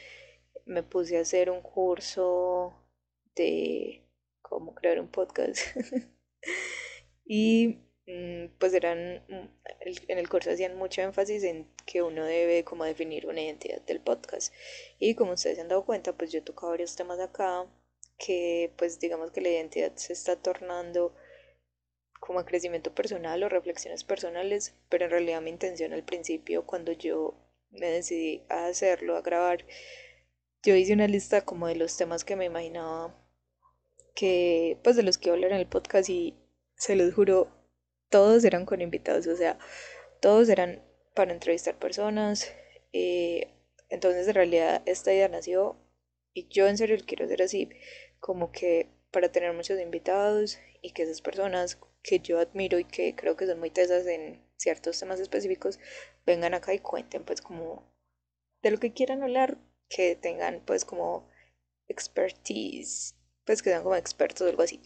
me 0.65 0.83
puse 0.83 1.17
a 1.17 1.21
hacer 1.21 1.49
un 1.49 1.61
curso 1.61 2.73
de 3.35 4.03
cómo 4.41 4.75
crear 4.75 4.99
un 4.99 5.09
podcast. 5.09 5.59
y 7.25 7.82
pues 8.59 8.73
eran, 8.73 9.23
mm, 9.29 9.47
en 10.07 10.17
el 10.17 10.29
curso 10.29 10.51
hacían 10.51 10.75
mucho 10.75 11.01
énfasis 11.01 11.43
en 11.43 11.67
que 11.85 12.01
uno 12.01 12.25
debe 12.25 12.63
como 12.63 12.83
definir 12.83 13.27
una 13.27 13.41
identidad 13.41 13.81
del 13.81 14.01
podcast. 14.01 14.53
Y 14.99 15.15
como 15.15 15.33
ustedes 15.33 15.55
se 15.55 15.61
han 15.61 15.69
dado 15.69 15.85
cuenta, 15.85 16.13
pues 16.13 16.31
yo 16.31 16.39
he 16.39 16.41
tocado 16.41 16.71
varios 16.71 16.95
temas 16.95 17.19
acá 17.19 17.65
que 18.17 18.71
pues 18.77 18.99
digamos 18.99 19.31
que 19.31 19.41
la 19.41 19.49
identidad 19.49 19.95
se 19.95 20.13
está 20.13 20.35
tornando 20.35 21.15
como 22.19 22.39
a 22.39 22.45
crecimiento 22.45 22.93
personal 22.95 23.43
o 23.43 23.49
reflexiones 23.49 24.03
personales, 24.03 24.75
pero 24.89 25.05
en 25.05 25.11
realidad 25.11 25.41
mi 25.41 25.49
intención 25.49 25.93
al 25.93 26.03
principio 26.03 26.65
cuando 26.65 26.93
yo 26.93 27.35
me 27.71 27.87
decidí 27.87 28.43
a 28.49 28.67
hacerlo, 28.67 29.17
a 29.17 29.21
grabar, 29.21 29.65
yo 30.63 30.75
hice 30.75 30.93
una 30.93 31.07
lista 31.07 31.43
como 31.43 31.67
de 31.67 31.75
los 31.75 31.97
temas 31.97 32.23
que 32.23 32.35
me 32.35 32.45
imaginaba 32.45 33.13
que 34.15 34.77
pues 34.83 34.95
de 34.95 35.03
los 35.03 35.17
que 35.17 35.29
iba 35.29 35.33
a 35.33 35.37
hablar 35.37 35.51
en 35.51 35.57
el 35.57 35.67
podcast 35.67 36.09
y 36.09 36.37
se 36.77 36.95
los 36.95 37.13
juro 37.13 37.62
todos 38.13 38.45
eran 38.45 38.67
con 38.67 38.79
invitados, 38.79 39.25
o 39.25 39.35
sea, 39.35 39.57
todos 40.21 40.47
eran 40.47 40.83
para 41.15 41.33
entrevistar 41.33 41.79
personas. 41.79 42.53
Eh, 42.91 43.47
entonces, 43.89 44.27
en 44.27 44.35
realidad, 44.35 44.83
esta 44.85 45.11
idea 45.11 45.27
nació 45.29 45.77
y 46.31 46.47
yo 46.47 46.67
en 46.67 46.77
serio 46.77 46.95
quiero 47.07 47.25
hacer 47.25 47.41
así, 47.41 47.69
como 48.19 48.51
que 48.51 48.87
para 49.09 49.31
tener 49.31 49.51
muchos 49.53 49.79
invitados 49.79 50.59
y 50.83 50.91
que 50.91 51.01
esas 51.01 51.21
personas 51.21 51.79
que 52.03 52.19
yo 52.19 52.39
admiro 52.39 52.77
y 52.77 52.85
que 52.85 53.15
creo 53.15 53.35
que 53.35 53.47
son 53.47 53.59
muy 53.59 53.71
tesas 53.71 54.05
en 54.05 54.39
ciertos 54.57 54.99
temas 54.99 55.19
específicos 55.19 55.79
vengan 56.23 56.53
acá 56.53 56.71
y 56.71 56.79
cuenten 56.79 57.23
pues 57.23 57.41
como 57.41 57.91
de 58.61 58.69
lo 58.69 58.79
que 58.79 58.93
quieran 58.93 59.23
hablar, 59.23 59.57
que 59.89 60.15
tengan 60.15 60.61
pues 60.63 60.85
como 60.85 61.27
expertise, 61.87 63.15
pues 63.43 63.63
que 63.63 63.71
sean 63.71 63.81
como 63.81 63.95
expertos 63.95 64.45
o 64.45 64.49
algo 64.51 64.61
así. 64.61 64.83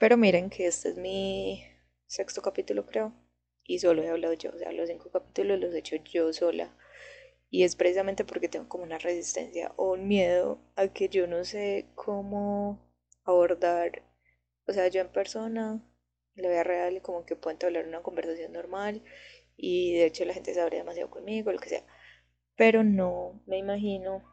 Pero 0.00 0.16
miren 0.16 0.50
que 0.50 0.66
este 0.66 0.88
es 0.88 0.96
mi 0.96 1.75
sexto 2.06 2.42
capítulo 2.42 2.86
creo, 2.86 3.12
y 3.64 3.78
solo 3.80 4.02
he 4.02 4.08
hablado 4.08 4.34
yo, 4.34 4.50
o 4.50 4.58
sea, 4.58 4.72
los 4.72 4.88
cinco 4.88 5.10
capítulos 5.10 5.58
los 5.60 5.74
he 5.74 5.78
hecho 5.78 5.96
yo 5.96 6.32
sola. 6.32 6.76
Y 7.50 7.64
es 7.64 7.76
precisamente 7.76 8.24
porque 8.24 8.48
tengo 8.48 8.68
como 8.68 8.84
una 8.84 8.98
resistencia 8.98 9.72
o 9.76 9.92
un 9.92 10.08
miedo 10.08 10.60
a 10.76 10.88
que 10.88 11.08
yo 11.08 11.26
no 11.26 11.44
sé 11.44 11.86
cómo 11.94 12.80
abordar, 13.24 14.02
o 14.66 14.72
sea, 14.72 14.88
yo 14.88 15.00
en 15.00 15.08
persona, 15.08 15.80
en 16.34 16.42
la 16.42 16.48
vida 16.48 16.64
real, 16.64 17.02
como 17.02 17.24
que 17.24 17.36
puedo 17.36 17.56
hablar 17.66 17.86
una 17.86 18.02
conversación 18.02 18.52
normal 18.52 19.02
y 19.56 19.94
de 19.94 20.06
hecho 20.06 20.24
la 20.24 20.34
gente 20.34 20.54
se 20.54 20.60
abre 20.60 20.78
demasiado 20.78 21.10
conmigo, 21.10 21.52
lo 21.52 21.58
que 21.58 21.68
sea. 21.68 21.84
Pero 22.56 22.84
no 22.84 23.42
me 23.46 23.58
imagino 23.58 24.24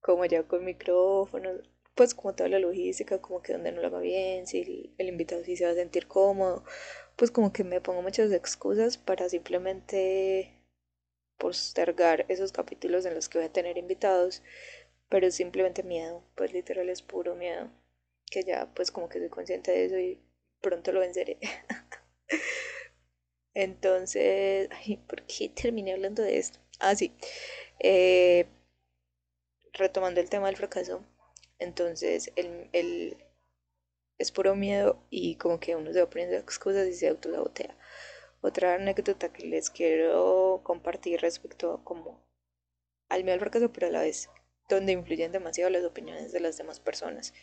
como 0.00 0.24
ya 0.26 0.46
con 0.46 0.64
micrófonos, 0.64 1.60
pues 1.94 2.14
como 2.14 2.34
toda 2.34 2.48
la 2.48 2.58
logística, 2.58 3.20
como 3.20 3.42
que 3.42 3.52
donde 3.52 3.72
no 3.72 3.80
lo 3.82 3.88
haga 3.88 4.00
bien, 4.00 4.46
si 4.46 4.92
el, 4.98 5.08
invitado 5.08 5.44
sí 5.44 5.56
se 5.56 5.64
va 5.66 5.72
a 5.72 5.74
sentir 5.74 6.06
cómodo, 6.06 6.64
pues 7.16 7.30
como 7.30 7.52
que 7.52 7.64
me 7.64 7.80
pongo 7.80 8.02
muchas 8.02 8.32
excusas 8.32 8.98
para 8.98 9.28
simplemente 9.28 10.52
postergar 11.38 12.26
esos 12.28 12.52
capítulos 12.52 13.04
en 13.06 13.14
los 13.14 13.28
que 13.28 13.38
voy 13.38 13.46
a 13.48 13.52
tener 13.52 13.78
invitados, 13.78 14.42
pero 15.08 15.26
es 15.26 15.34
simplemente 15.34 15.82
miedo, 15.82 16.24
pues 16.36 16.52
literal 16.52 16.88
es 16.88 17.02
puro 17.02 17.34
miedo, 17.34 17.70
que 18.30 18.44
ya 18.44 18.72
pues 18.74 18.90
como 18.90 19.08
que 19.08 19.18
soy 19.20 19.28
consciente 19.28 19.72
de 19.72 19.84
eso 19.86 19.98
y 19.98 20.20
pronto 20.60 20.92
lo 20.92 21.00
venceré. 21.00 21.38
Entonces, 23.54 24.68
¿por 25.06 25.22
qué 25.26 25.48
terminé 25.50 25.92
hablando 25.92 26.22
de 26.22 26.38
esto? 26.38 26.58
Ah, 26.80 26.94
sí. 26.96 27.12
Eh, 27.80 28.46
retomando 29.74 30.20
el 30.20 30.30
tema 30.30 30.46
del 30.46 30.56
fracaso, 30.56 31.04
entonces, 31.62 32.32
el, 32.36 33.16
es 34.18 34.32
puro 34.32 34.54
miedo 34.54 35.02
y 35.10 35.36
como 35.36 35.60
que 35.60 35.76
uno 35.76 35.92
se 35.92 36.00
va 36.00 36.10
poniendo 36.10 36.36
excusas 36.36 36.86
y 36.88 36.94
se 36.94 37.08
autosabotea. 37.08 37.76
Otra 38.40 38.74
anécdota 38.74 39.32
que 39.32 39.46
les 39.46 39.70
quiero 39.70 40.60
compartir 40.64 41.20
respecto 41.20 41.72
a 41.72 41.84
como 41.84 42.20
al 43.08 43.24
miedo 43.24 43.34
al 43.34 43.40
fracaso, 43.40 43.72
pero 43.72 43.86
a 43.86 43.90
la 43.90 44.02
vez 44.02 44.28
donde 44.68 44.92
influyen 44.92 45.32
demasiado 45.32 45.70
las 45.70 45.84
opiniones 45.84 46.32
de 46.32 46.40
las 46.40 46.56
demás 46.56 46.80
personas. 46.80 47.34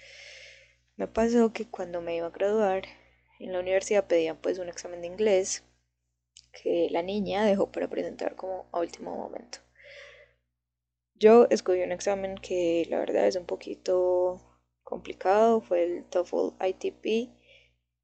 Me 0.97 1.07
pasó 1.07 1.53
que 1.53 1.65
cuando 1.65 2.01
me 2.01 2.15
iba 2.15 2.27
a 2.27 2.31
graduar 2.31 2.83
en 3.39 3.53
la 3.53 3.59
universidad 3.59 4.07
pedían 4.07 4.37
pues 4.37 4.59
un 4.59 4.67
examen 4.67 5.01
de 5.01 5.07
inglés 5.07 5.63
que 6.51 6.89
la 6.91 7.03
niña 7.03 7.45
dejó 7.45 7.71
para 7.71 7.87
presentar 7.87 8.35
como 8.35 8.67
a 8.71 8.79
último 8.79 9.15
momento. 9.15 9.59
Yo 11.19 11.47
escogí 11.49 11.81
un 11.81 11.91
examen 11.91 12.37
que 12.37 12.87
la 12.89 12.99
verdad 12.99 13.27
es 13.27 13.35
un 13.35 13.45
poquito 13.45 14.39
complicado, 14.83 15.59
fue 15.59 15.83
el 15.83 16.05
TOEFL 16.05 16.55
ITP 16.65 17.29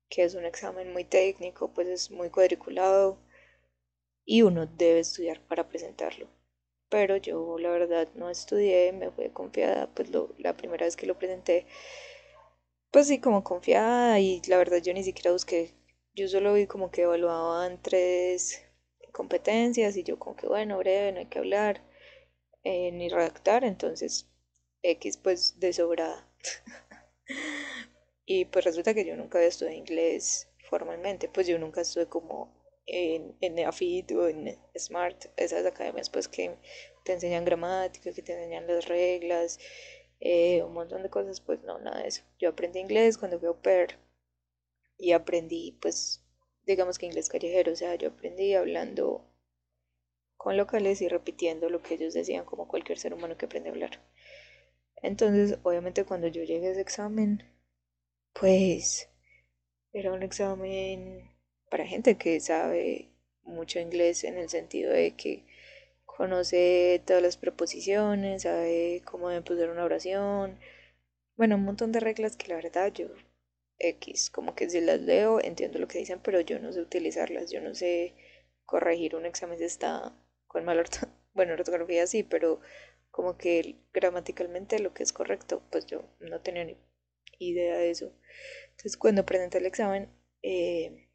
que 0.09 0.23
es 0.23 0.35
un 0.35 0.43
examen 0.45 0.91
muy 0.91 1.05
técnico, 1.05 1.73
pues 1.73 1.87
es 1.87 2.11
muy 2.11 2.29
cuadriculado 2.29 3.17
y 4.25 4.41
uno 4.41 4.65
debe 4.65 4.99
estudiar 4.99 5.39
para 5.47 5.69
presentarlo. 5.69 6.27
Pero 6.89 7.15
yo 7.15 7.57
la 7.57 7.69
verdad 7.69 8.09
no 8.15 8.29
estudié, 8.29 8.91
me 8.91 9.09
fui 9.11 9.29
confiada, 9.29 9.87
pues 9.95 10.09
la 10.37 10.57
primera 10.57 10.85
vez 10.85 10.97
que 10.97 11.07
lo 11.07 11.17
presenté, 11.17 11.65
pues 12.91 13.07
sí, 13.07 13.19
como 13.21 13.45
confiada 13.45 14.19
y 14.19 14.41
la 14.47 14.57
verdad 14.57 14.81
yo 14.81 14.93
ni 14.93 15.03
siquiera 15.05 15.31
busqué, 15.31 15.71
yo 16.15 16.27
solo 16.27 16.53
vi 16.53 16.67
como 16.67 16.91
que 16.91 17.03
evaluaban 17.03 17.81
tres 17.81 18.61
competencias 19.13 19.95
y 19.95 20.03
yo 20.03 20.19
como 20.19 20.35
que 20.35 20.47
bueno, 20.47 20.77
breve, 20.79 21.13
no 21.13 21.19
hay 21.19 21.27
que 21.27 21.39
hablar 21.39 21.81
eh, 22.65 22.91
ni 22.91 23.09
redactar, 23.09 23.63
entonces 23.63 24.27
X 24.81 25.17
pues 25.17 25.59
de 25.59 25.71
sobrada. 25.71 26.27
y 28.25 28.45
pues 28.45 28.65
resulta 28.65 28.93
que 28.93 29.05
yo 29.05 29.15
nunca 29.15 29.41
estudiado 29.41 29.77
inglés 29.77 30.49
formalmente, 30.69 31.29
pues 31.29 31.47
yo 31.47 31.57
nunca 31.59 31.81
estuve 31.81 32.07
como 32.07 32.53
en, 32.87 33.35
en 33.41 33.59
AFIT 33.59 34.11
o 34.13 34.27
en 34.27 34.57
SMART, 34.77 35.27
esas 35.37 35.65
academias 35.65 36.09
pues 36.09 36.27
que 36.27 36.57
te 37.03 37.13
enseñan 37.13 37.45
gramática, 37.45 38.11
que 38.13 38.21
te 38.21 38.33
enseñan 38.33 38.67
las 38.67 38.87
reglas, 38.87 39.59
eh, 40.19 40.63
un 40.63 40.73
montón 40.73 41.03
de 41.03 41.09
cosas, 41.09 41.41
pues 41.41 41.61
no, 41.63 41.79
nada 41.79 42.01
de 42.01 42.07
eso. 42.09 42.23
Yo 42.39 42.49
aprendí 42.49 42.79
inglés 42.79 43.17
cuando 43.17 43.39
fui 43.39 43.49
a 43.49 43.53
per 43.53 43.97
y 44.97 45.11
aprendí 45.11 45.77
pues 45.81 46.23
digamos 46.65 46.97
que 46.97 47.05
inglés 47.05 47.29
callejero, 47.29 47.73
o 47.73 47.75
sea, 47.75 47.95
yo 47.95 48.09
aprendí 48.09 48.55
hablando 48.55 49.23
con 50.45 50.57
locales 50.57 51.01
y 51.01 51.07
repitiendo 51.07 51.71
lo 51.71 51.81
que 51.81 51.95
ellos 51.95 52.13
decían 52.13 52.45
como 52.45 52.67
cualquier 52.67 52.99
ser 52.99 53.15
humano 53.15 53.35
que 53.35 53.47
aprende 53.47 53.69
a 53.69 53.71
hablar. 53.71 53.99
Entonces, 55.01 55.57
obviamente 55.63 56.03
cuando 56.03 56.27
yo 56.27 56.43
llegué 56.43 56.67
a 56.67 56.71
ese 56.73 56.81
examen, 56.81 57.43
pues 58.31 59.09
era 59.91 60.13
un 60.13 60.21
examen 60.21 61.31
para 61.71 61.87
gente 61.87 62.15
que 62.19 62.39
sabe 62.39 63.09
mucho 63.41 63.79
inglés 63.79 64.23
en 64.23 64.37
el 64.37 64.47
sentido 64.49 64.91
de 64.93 65.15
que 65.15 65.47
conoce 66.05 67.01
todas 67.07 67.23
las 67.23 67.37
preposiciones, 67.37 68.43
sabe 68.43 69.01
cómo 69.03 69.31
empezar 69.31 69.71
una 69.71 69.83
oración, 69.83 70.59
bueno, 71.37 71.55
un 71.55 71.63
montón 71.63 71.91
de 71.91 72.01
reglas 72.01 72.37
que 72.37 72.49
la 72.49 72.57
verdad 72.57 72.93
yo 72.93 73.07
X, 73.79 74.29
como 74.29 74.53
que 74.53 74.69
si 74.69 74.79
las 74.79 75.01
leo 75.01 75.41
entiendo 75.41 75.79
lo 75.79 75.87
que 75.87 75.97
dicen, 75.97 76.19
pero 76.21 76.39
yo 76.39 76.59
no 76.59 76.71
sé 76.71 76.81
utilizarlas, 76.81 77.49
yo 77.49 77.61
no 77.61 77.73
sé 77.73 78.13
corregir 78.65 79.15
un 79.15 79.25
examen 79.25 79.57
si 79.57 79.63
está 79.63 80.15
con 80.55 80.63
mal 80.63 80.79
ortografía, 80.79 81.13
bueno, 81.33 81.53
ortografía 81.53 82.07
sí, 82.07 82.23
pero 82.23 82.61
como 83.11 83.37
que 83.37 83.75
gramaticalmente 83.93 84.79
lo 84.79 84.93
que 84.93 85.03
es 85.03 85.11
correcto, 85.11 85.61
pues 85.69 85.85
yo 85.85 86.05
no 86.21 86.39
tenía 86.39 86.63
ni 86.63 86.77
idea 87.39 87.77
de 87.77 87.89
eso. 87.89 88.13
Entonces 88.69 88.95
cuando 88.95 89.25
presenté 89.25 89.57
el 89.57 89.65
examen, 89.65 90.09
eh, 90.43 91.09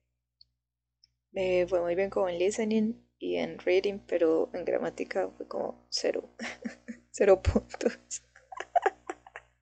me 1.32 1.66
fue 1.66 1.80
muy 1.80 1.94
bien 1.94 2.10
como 2.10 2.28
en 2.28 2.38
listening 2.38 3.02
y 3.18 3.36
en 3.36 3.58
reading, 3.58 4.00
pero 4.06 4.50
en 4.52 4.66
gramática 4.66 5.30
fue 5.30 5.48
como 5.48 5.86
cero, 5.88 6.28
cero 7.10 7.40
puntos. 7.42 7.98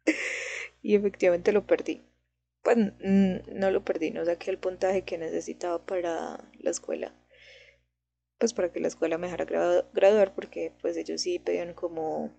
y 0.83 0.97
efectivamente 0.97 1.53
lo 1.53 1.69
perdí. 1.69 2.03
Pues 2.63 2.77
no 2.99 3.71
lo 3.71 3.85
perdí, 3.85 4.11
no 4.11 4.25
saqué 4.25 4.51
el 4.51 4.59
puntaje 4.59 5.03
que 5.03 5.19
necesitaba 5.19 5.87
para 5.87 6.51
la 6.59 6.71
escuela. 6.71 7.15
Pues 8.39 8.55
para 8.55 8.73
que 8.73 8.81
la 8.81 8.89
escuela 8.89 9.19
me 9.19 9.27
dejara 9.27 9.45
graduar, 9.93 10.35
porque 10.35 10.73
pues 10.81 10.97
ellos 10.97 11.21
sí 11.21 11.39
pedían 11.39 11.75
como 11.75 12.31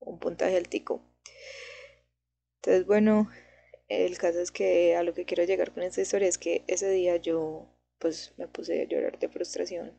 un 0.00 0.18
puntaje 0.18 0.56
altico. 0.56 1.02
Entonces, 2.56 2.86
bueno, 2.86 3.30
el 3.88 4.18
caso 4.18 4.40
es 4.40 4.50
que 4.52 4.96
a 4.96 5.02
lo 5.02 5.14
que 5.14 5.24
quiero 5.24 5.44
llegar 5.44 5.72
con 5.72 5.82
esta 5.82 6.00
historia 6.02 6.28
es 6.28 6.38
que 6.38 6.64
ese 6.68 6.90
día 6.90 7.16
yo 7.16 7.66
pues 7.98 8.34
me 8.38 8.48
puse 8.48 8.82
a 8.82 8.84
llorar 8.84 9.18
de 9.18 9.28
frustración 9.28 9.92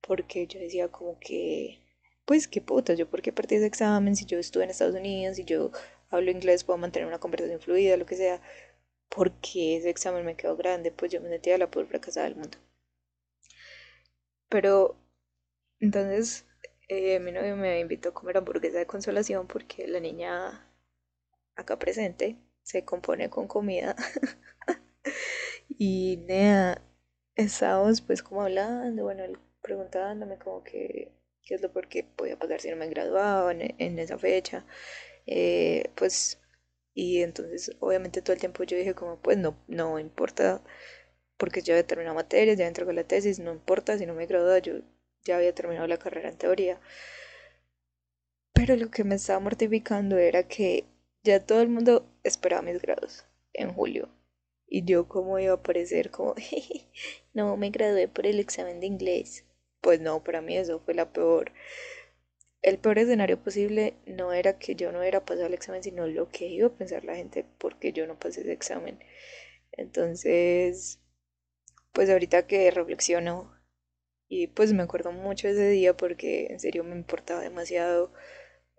porque 0.00 0.46
yo 0.46 0.60
decía 0.60 0.88
como 0.88 1.18
que 1.18 1.78
pues 2.24 2.48
qué 2.48 2.60
puta, 2.60 2.94
yo 2.94 3.08
por 3.08 3.22
qué 3.22 3.32
perdí 3.32 3.56
ese 3.56 3.66
examen 3.66 4.16
si 4.16 4.24
yo 4.26 4.38
estuve 4.38 4.64
en 4.64 4.70
Estados 4.70 4.94
Unidos, 4.94 5.36
si 5.36 5.44
yo 5.44 5.70
hablo 6.10 6.30
inglés, 6.30 6.64
puedo 6.64 6.78
mantener 6.78 7.06
una 7.08 7.18
conversación 7.20 7.60
fluida, 7.60 7.96
lo 7.96 8.06
que 8.06 8.16
sea, 8.16 8.40
porque 9.08 9.76
ese 9.78 9.90
examen 9.90 10.24
me 10.26 10.36
quedó 10.36 10.56
grande, 10.56 10.92
pues 10.92 11.12
yo 11.12 11.20
me 11.20 11.28
sentía 11.30 11.58
la 11.58 11.70
peor 11.70 11.86
fracasada 11.86 12.26
del 12.26 12.36
mundo. 12.36 12.58
Pero 14.54 14.96
entonces 15.80 16.46
eh, 16.88 17.20
mi 17.20 17.32
novio 17.32 17.56
me 17.56 17.80
invitó 17.80 18.10
a 18.10 18.14
comer 18.14 18.38
hamburguesa 18.38 18.78
de 18.78 18.86
consolación 18.86 19.46
porque 19.48 19.88
la 19.88 20.00
niña 20.00 20.68
acá 21.56 21.78
presente 21.78 22.38
se 22.62 22.84
compone 22.84 23.30
con 23.30 23.48
comida. 23.48 23.96
y 25.68 26.18
Nea, 26.26 26.80
estábamos 27.36 28.00
pues 28.00 28.22
como 28.22 28.42
hablando, 28.42 29.04
bueno, 29.04 29.24
preguntándome 29.62 30.38
como 30.38 30.62
que 30.64 31.12
qué 31.42 31.54
es 31.56 31.60
lo 31.62 31.72
por 31.72 31.88
qué 31.88 32.04
podía 32.04 32.38
pasar 32.38 32.60
si 32.60 32.70
no 32.70 32.76
me 32.76 32.88
graduaba 32.88 33.52
en, 33.52 33.74
en 33.78 33.98
esa 33.98 34.18
fecha. 34.18 34.64
Eh, 35.26 35.90
pues, 35.96 36.40
y 36.94 37.22
entonces 37.22 37.72
obviamente 37.80 38.22
todo 38.22 38.34
el 38.34 38.40
tiempo 38.40 38.64
yo 38.64 38.76
dije 38.76 38.94
como, 38.94 39.18
pues 39.20 39.38
no, 39.38 39.56
no 39.68 39.98
importa, 39.98 40.62
porque 41.36 41.62
ya 41.62 41.74
había 41.74 41.86
terminado 41.86 42.14
materias, 42.14 42.58
ya 42.58 42.66
entregado 42.66 42.94
la 42.94 43.04
tesis, 43.04 43.38
no 43.38 43.52
importa 43.52 43.98
si 43.98 44.06
no 44.06 44.14
me 44.14 44.26
gradúa, 44.26 44.58
yo 44.58 44.80
ya 45.24 45.36
había 45.36 45.54
terminado 45.54 45.86
la 45.86 45.98
carrera 45.98 46.28
en 46.28 46.38
teoría. 46.38 46.80
Pero 48.52 48.76
lo 48.76 48.90
que 48.90 49.04
me 49.04 49.16
estaba 49.16 49.40
mortificando 49.40 50.16
era 50.18 50.44
que 50.48 50.84
ya 51.22 51.40
todo 51.44 51.60
el 51.62 51.68
mundo 51.68 52.06
esperaba 52.22 52.62
mis 52.62 52.80
grados 52.80 53.26
en 53.52 53.72
julio. 53.72 54.08
Y 54.66 54.84
yo 54.84 55.08
como 55.08 55.38
iba 55.38 55.52
a 55.52 55.56
aparecer 55.56 56.10
como, 56.10 56.34
no 57.34 57.56
me 57.56 57.70
gradué 57.70 58.08
por 58.08 58.26
el 58.26 58.40
examen 58.40 58.80
de 58.80 58.86
inglés. 58.86 59.44
Pues 59.80 60.00
no, 60.00 60.22
para 60.24 60.40
mí 60.40 60.56
eso 60.56 60.80
fue 60.80 60.94
la 60.94 61.12
peor 61.12 61.52
el 62.64 62.78
peor 62.78 62.98
escenario 62.98 63.38
posible 63.38 63.92
no 64.06 64.32
era 64.32 64.58
que 64.58 64.74
yo 64.74 64.90
no 64.90 65.00
hubiera 65.00 65.22
pasado 65.26 65.48
el 65.48 65.54
examen, 65.54 65.82
sino 65.82 66.06
lo 66.06 66.30
que 66.30 66.46
iba 66.46 66.68
a 66.68 66.72
pensar 66.72 67.04
la 67.04 67.14
gente 67.14 67.44
porque 67.58 67.92
yo 67.92 68.06
no 68.06 68.18
pasé 68.18 68.40
ese 68.40 68.52
examen. 68.52 68.98
Entonces, 69.72 70.98
pues 71.94 72.10
ahorita 72.10 72.46
que 72.48 72.70
reflexiono 72.72 73.54
y 74.28 74.48
pues 74.48 74.72
me 74.74 74.82
acuerdo 74.84 75.12
mucho 75.12 75.48
ese 75.48 75.68
día 75.70 75.96
porque 75.96 76.48
en 76.50 76.60
serio 76.60 76.84
me 76.84 76.96
importaba 76.96 77.40
demasiado. 77.42 78.12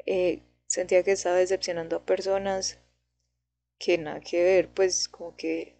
Eh, 0.06 0.42
sentía 0.68 1.04
que 1.04 1.14
estaba 1.14 1.38
decepcionando 1.38 1.98
a 1.98 2.06
personas 2.06 2.80
que 3.80 3.98
nada 3.98 4.20
que 4.22 4.44
ver, 4.44 4.70
pues 4.70 5.08
como 5.10 5.36
que 5.38 5.76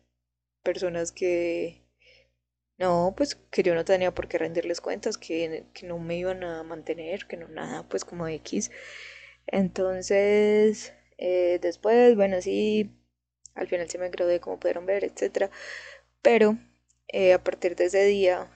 personas 0.64 1.12
que 1.12 1.82
no, 2.78 3.14
pues 3.18 3.36
que 3.52 3.64
yo 3.64 3.76
no 3.76 3.86
tenía 3.86 4.14
por 4.14 4.28
qué 4.28 4.38
rendirles 4.38 4.82
cuentas, 4.82 5.18
que, 5.18 5.66
que 5.74 5.88
no 5.88 6.00
me 6.00 6.18
iban 6.18 6.44
a 6.44 6.64
mantener, 6.64 7.26
que 7.28 7.38
no 7.38 7.48
nada, 7.48 7.88
pues 7.90 8.06
como 8.06 8.28
X. 8.28 8.72
Entonces, 9.48 10.94
eh, 11.18 11.60
después, 11.62 12.16
bueno, 12.16 12.42
sí, 12.42 12.92
al 13.56 13.68
final 13.68 13.90
se 13.90 13.98
me 14.00 14.10
gradué, 14.10 14.40
como 14.42 14.60
pudieron 14.60 14.86
ver, 14.86 15.04
etcétera. 15.06 15.52
Pero 16.22 16.58
eh, 17.08 17.34
a 17.34 17.44
partir 17.44 17.76
de 17.76 17.86
ese 17.86 18.04
día, 18.06 18.50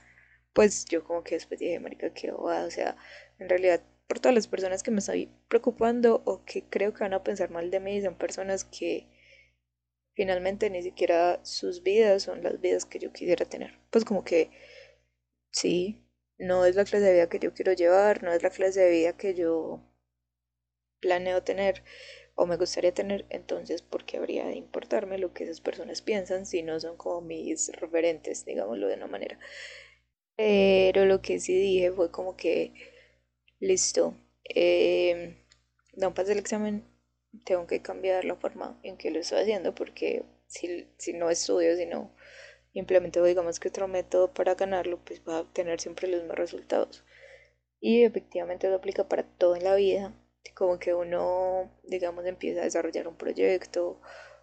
pues 0.54 0.86
yo 0.86 1.04
como 1.04 1.24
que 1.24 1.36
después 1.36 1.60
dije, 1.60 1.80
marica, 1.80 2.14
qué 2.14 2.32
bobada, 2.32 2.66
o 2.66 2.72
sea, 2.72 2.98
en 3.40 3.50
realidad 3.50 3.82
por 4.08 4.20
todas 4.20 4.36
las 4.36 4.48
personas 4.48 4.82
que 4.84 4.92
me 4.92 5.00
estoy 5.00 5.30
preocupando 5.48 6.24
o 6.26 6.44
que 6.44 6.64
creo 6.64 6.94
que 6.94 7.04
van 7.04 7.14
a 7.14 7.24
pensar 7.24 7.52
mal 7.52 7.70
de 7.72 7.80
mí, 7.80 8.02
son 8.02 8.16
personas 8.16 8.66
que 8.66 9.08
finalmente 10.16 10.70
ni 10.70 10.82
siquiera 10.84 11.40
sus 11.46 11.84
vidas 11.84 12.24
son 12.24 12.44
las 12.44 12.60
vidas 12.60 12.86
que 12.86 13.00
yo 13.00 13.14
quisiera 13.14 13.46
tener. 13.46 13.80
Pues 13.92 14.06
como 14.06 14.24
que 14.24 14.50
sí, 15.52 16.04
no 16.40 16.66
es 16.66 16.76
la 16.76 16.86
clase 16.86 17.06
de 17.06 17.14
vida 17.14 17.30
que 17.30 17.40
yo 17.40 17.54
quiero 17.54 17.74
llevar, 17.74 18.24
no 18.24 18.34
es 18.34 18.44
la 18.44 18.50
clase 18.50 18.82
de 18.82 18.90
vida 18.90 19.18
que 19.18 19.36
yo 19.36 19.82
planeo 21.00 21.44
tener 21.44 21.84
o 22.40 22.46
me 22.48 22.58
gustaría 22.58 22.94
tener, 22.94 23.26
entonces 23.30 23.82
¿por 23.82 24.06
qué 24.06 24.18
habría 24.18 24.46
de 24.48 24.56
importarme 24.56 25.18
lo 25.18 25.34
que 25.34 25.44
esas 25.44 25.62
personas 25.62 26.02
piensan 26.02 26.46
si 26.46 26.64
no 26.64 26.80
son 26.80 26.96
como 26.98 27.22
mis 27.22 27.70
referentes, 27.74 28.46
digámoslo 28.46 28.88
de 28.88 28.96
una 28.96 29.08
manera? 29.08 29.38
Pero 30.36 31.06
lo 31.06 31.22
que 31.22 31.40
sí 31.40 31.54
dije 31.54 31.92
fue 31.92 32.12
como 32.12 32.36
que, 32.38 32.74
listo, 33.60 34.16
eh, 34.56 35.38
no 35.96 36.14
pasé 36.14 36.34
el 36.34 36.40
examen, 36.40 36.84
tengo 37.46 37.68
que 37.68 37.82
cambiar 37.82 38.26
la 38.26 38.36
forma 38.36 38.80
en 38.84 38.98
que 38.98 39.12
lo 39.12 39.20
estoy 39.20 39.42
haciendo 39.42 39.76
porque 39.76 40.24
si, 40.48 40.88
si 40.98 41.14
no 41.14 41.30
estudio, 41.30 41.76
si 41.78 41.86
no 41.86 42.14
implemento, 42.74 43.24
digamos 43.24 43.60
que 43.60 43.70
otro 43.70 43.88
método 43.88 44.34
para 44.34 44.56
ganarlo, 44.56 45.00
pues 45.06 45.22
va 45.28 45.38
a 45.38 45.42
obtener 45.42 45.82
siempre 45.82 46.08
los 46.08 46.22
mismos 46.22 46.38
resultados. 46.38 47.04
Y 47.82 48.04
efectivamente 48.04 48.68
eso 48.68 48.76
aplica 48.78 49.08
para 49.10 49.24
todo 49.24 49.56
en 49.56 49.64
la 49.66 49.76
vida, 49.76 50.14
como 50.56 50.80
que 50.80 50.94
uno, 50.94 51.72
digamos, 51.84 52.26
empieza 52.26 52.62
a 52.62 52.66
desarrollar 52.66 53.08
un 53.08 53.16
proyecto 53.16 54.00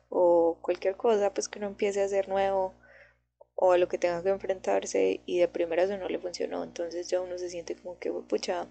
o 0.09 0.59
cualquier 0.63 0.97
cosa, 0.97 1.35
pues 1.35 1.49
que 1.49 1.59
uno 1.59 1.69
empiece 1.69 2.01
a 2.03 2.07
hacer 2.07 2.29
nuevo 2.29 2.75
o 3.55 3.73
a 3.73 3.79
lo 3.79 3.89
que 3.89 3.99
tenga 3.99 4.23
que 4.23 4.29
enfrentarse 4.31 5.21
y 5.27 5.39
de 5.39 5.49
primera 5.49 5.83
eso 5.83 5.97
no 5.97 6.09
le 6.09 6.19
funcionó, 6.19 6.63
entonces 6.65 7.09
ya 7.09 7.21
uno 7.21 7.39
se 7.39 7.51
siente 7.51 7.77
como 7.77 7.99
que, 7.99 8.13
pucha, 8.13 8.69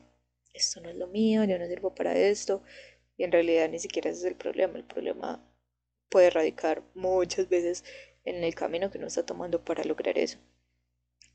esto 0.53 0.81
no 0.81 0.89
es 0.89 0.95
lo 0.95 1.07
mío, 1.07 1.43
yo 1.43 1.59
no 1.59 1.67
sirvo 1.67 1.93
para 1.93 2.15
esto, 2.17 2.61
y 3.17 3.23
en 3.23 3.31
realidad 3.31 3.69
ni 3.69 3.79
siquiera 3.79 4.09
ese 4.09 4.19
es 4.19 4.25
el 4.25 4.35
problema. 4.35 4.77
El 4.77 4.85
problema 4.85 5.43
puede 6.09 6.29
radicar 6.29 6.83
muchas 6.93 7.49
veces 7.49 7.83
en 8.23 8.43
el 8.43 8.55
camino 8.55 8.91
que 8.91 8.97
uno 8.97 9.07
está 9.07 9.25
tomando 9.25 9.63
para 9.63 9.83
lograr 9.83 10.17
eso. 10.17 10.37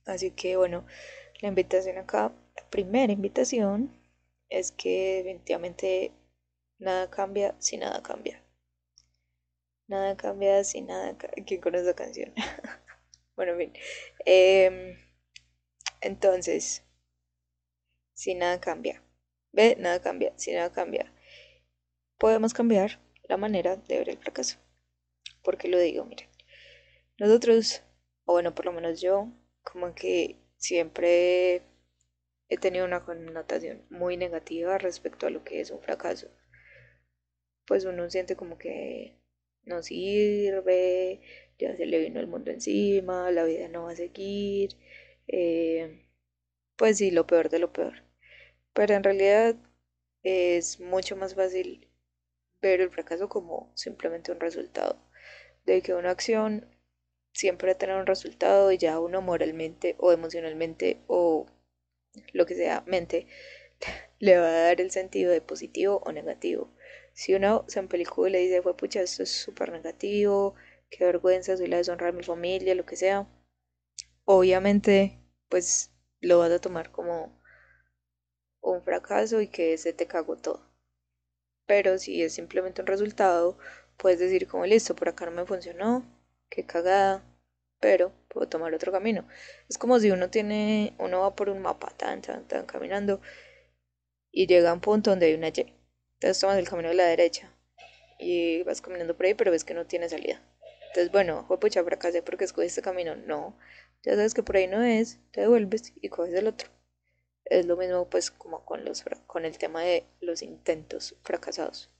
Así 0.06 0.30
que 0.30 0.56
bueno, 0.56 0.86
la 1.40 1.48
invitación 1.48 1.98
acá, 1.98 2.32
la 2.56 2.70
primera 2.70 3.12
invitación 3.12 3.99
es 4.50 4.72
que 4.72 5.22
definitivamente 5.22 6.12
nada 6.78 7.08
cambia 7.08 7.54
si 7.58 7.76
nada 7.76 8.02
cambia. 8.02 8.44
Nada 9.86 10.16
cambia 10.16 10.62
si 10.64 10.82
nada 10.82 11.16
cambia. 11.16 11.44
¿Quién 11.44 11.60
conoce 11.60 11.84
esa 11.84 11.94
canción? 11.94 12.34
bueno, 13.36 13.56
bien. 13.56 13.72
Em, 14.26 14.96
entonces, 16.00 16.84
si 18.14 18.34
nada 18.34 18.60
cambia. 18.60 19.02
Ve, 19.52 19.76
nada 19.78 20.00
cambia. 20.00 20.32
Si 20.36 20.52
nada 20.52 20.70
cambia. 20.72 21.12
Podemos 22.18 22.52
cambiar 22.52 23.00
la 23.28 23.36
manera 23.36 23.76
de 23.76 23.98
ver 23.98 24.10
el 24.10 24.18
fracaso. 24.18 24.58
¿Por 25.42 25.56
qué 25.56 25.68
lo 25.68 25.78
digo? 25.78 26.04
Miren, 26.04 26.28
nosotros, 27.18 27.82
o 28.26 28.32
bueno, 28.34 28.54
por 28.54 28.66
lo 28.66 28.72
menos 28.72 29.00
yo, 29.00 29.28
como 29.62 29.94
que 29.94 30.36
siempre 30.56 31.62
he 32.50 32.58
tenido 32.58 32.84
una 32.84 33.04
connotación 33.04 33.86
muy 33.90 34.16
negativa 34.16 34.76
respecto 34.76 35.26
a 35.26 35.30
lo 35.30 35.44
que 35.44 35.60
es 35.60 35.70
un 35.70 35.80
fracaso. 35.80 36.28
Pues 37.66 37.84
uno 37.84 38.10
siente 38.10 38.36
como 38.36 38.58
que 38.58 39.16
no 39.64 39.82
sirve, 39.82 41.20
ya 41.58 41.76
se 41.76 41.86
le 41.86 42.00
vino 42.00 42.20
el 42.20 42.26
mundo 42.26 42.50
encima, 42.50 43.30
la 43.30 43.44
vida 43.44 43.68
no 43.68 43.84
va 43.84 43.92
a 43.92 43.96
seguir, 43.96 44.76
eh, 45.28 46.06
pues 46.76 46.98
sí, 46.98 47.10
lo 47.12 47.26
peor 47.26 47.50
de 47.50 47.60
lo 47.60 47.72
peor. 47.72 48.02
Pero 48.74 48.94
en 48.94 49.04
realidad 49.04 49.56
es 50.22 50.80
mucho 50.80 51.16
más 51.16 51.34
fácil 51.34 51.88
ver 52.62 52.80
el 52.80 52.90
fracaso 52.90 53.28
como 53.28 53.72
simplemente 53.76 54.32
un 54.32 54.40
resultado 54.40 54.98
de 55.66 55.82
que 55.82 55.94
una 55.94 56.10
acción 56.10 56.66
siempre 57.32 57.68
va 57.68 57.72
a 57.74 57.78
tener 57.78 57.96
un 57.96 58.06
resultado 58.06 58.72
y 58.72 58.78
ya 58.78 58.98
uno 59.00 59.22
moralmente 59.22 59.96
o 59.98 60.12
emocionalmente 60.12 61.00
o 61.06 61.46
lo 62.32 62.46
que 62.46 62.54
sea 62.54 62.82
mente 62.86 63.26
le 64.18 64.38
va 64.38 64.46
a 64.48 64.62
dar 64.64 64.80
el 64.80 64.90
sentido 64.90 65.32
de 65.32 65.40
positivo 65.40 66.02
o 66.04 66.12
negativo. 66.12 66.70
Si 67.12 67.34
uno 67.34 67.64
se 67.68 67.82
película 67.84 68.28
y 68.28 68.32
le 68.32 68.38
dice, 68.40 68.62
fue 68.62 68.76
pucha, 68.76 69.02
esto 69.02 69.22
es 69.22 69.30
súper 69.30 69.72
negativo, 69.72 70.54
qué 70.90 71.04
vergüenza, 71.04 71.56
soy 71.56 71.66
la 71.68 71.78
deshonra 71.78 72.06
de 72.06 72.12
mi 72.12 72.22
familia, 72.22 72.74
lo 72.74 72.86
que 72.86 72.96
sea, 72.96 73.26
obviamente, 74.24 75.18
pues 75.48 75.90
lo 76.20 76.38
vas 76.38 76.50
a 76.52 76.60
tomar 76.60 76.90
como 76.92 77.40
un 78.62 78.82
fracaso 78.82 79.40
y 79.42 79.48
que 79.48 79.76
se 79.76 79.92
te 79.92 80.06
cagó 80.06 80.36
todo. 80.36 80.62
Pero 81.66 81.98
si 81.98 82.22
es 82.22 82.34
simplemente 82.34 82.82
un 82.82 82.86
resultado, 82.86 83.58
puedes 83.96 84.18
decir 84.18 84.46
como 84.46 84.66
listo, 84.66 84.94
por 84.94 85.08
acá 85.08 85.24
no 85.26 85.32
me 85.32 85.46
funcionó, 85.46 86.04
qué 86.50 86.66
cagada, 86.66 87.24
pero 87.80 88.12
puedo 88.28 88.48
tomar 88.48 88.74
otro 88.74 88.92
camino. 88.92 89.26
Es 89.68 89.78
como 89.78 89.98
si 89.98 90.10
uno 90.10 90.30
tiene, 90.30 90.94
uno 90.98 91.20
va 91.20 91.34
por 91.34 91.48
un 91.48 91.60
mapa, 91.60 91.90
tan, 91.96 92.22
tan, 92.22 92.46
tan, 92.46 92.66
caminando, 92.66 93.20
y 94.32 94.46
llega 94.46 94.70
a 94.70 94.74
un 94.74 94.80
punto 94.80 95.10
donde 95.10 95.26
hay 95.26 95.34
una 95.34 95.48
Y. 95.48 95.74
Entonces 96.14 96.40
tomas 96.40 96.58
el 96.58 96.68
camino 96.68 96.90
de 96.90 96.94
la 96.94 97.06
derecha 97.06 97.52
y 98.18 98.62
vas 98.64 98.80
caminando 98.82 99.16
por 99.16 99.26
ahí, 99.26 99.34
pero 99.34 99.50
ves 99.50 99.64
que 99.64 99.74
no 99.74 99.86
tiene 99.86 100.08
salida. 100.08 100.42
Entonces, 100.88 101.10
bueno, 101.12 101.44
fue 101.46 101.58
pucha, 101.60 101.84
fracasé 101.84 102.22
porque 102.22 102.44
escogí 102.44 102.66
este 102.66 102.82
camino. 102.82 103.16
No, 103.16 103.56
ya 104.02 104.14
sabes 104.14 104.34
que 104.34 104.42
por 104.42 104.56
ahí 104.56 104.66
no 104.66 104.82
es, 104.82 105.18
te 105.32 105.42
devuelves 105.42 105.92
y 106.00 106.08
coges 106.08 106.34
el 106.34 106.48
otro. 106.48 106.68
Es 107.44 107.66
lo 107.66 107.76
mismo 107.76 108.08
pues 108.08 108.30
como 108.30 108.64
con, 108.64 108.84
los, 108.84 109.04
con 109.26 109.44
el 109.44 109.58
tema 109.58 109.82
de 109.82 110.04
los 110.20 110.42
intentos 110.42 111.16
fracasados. 111.22 111.90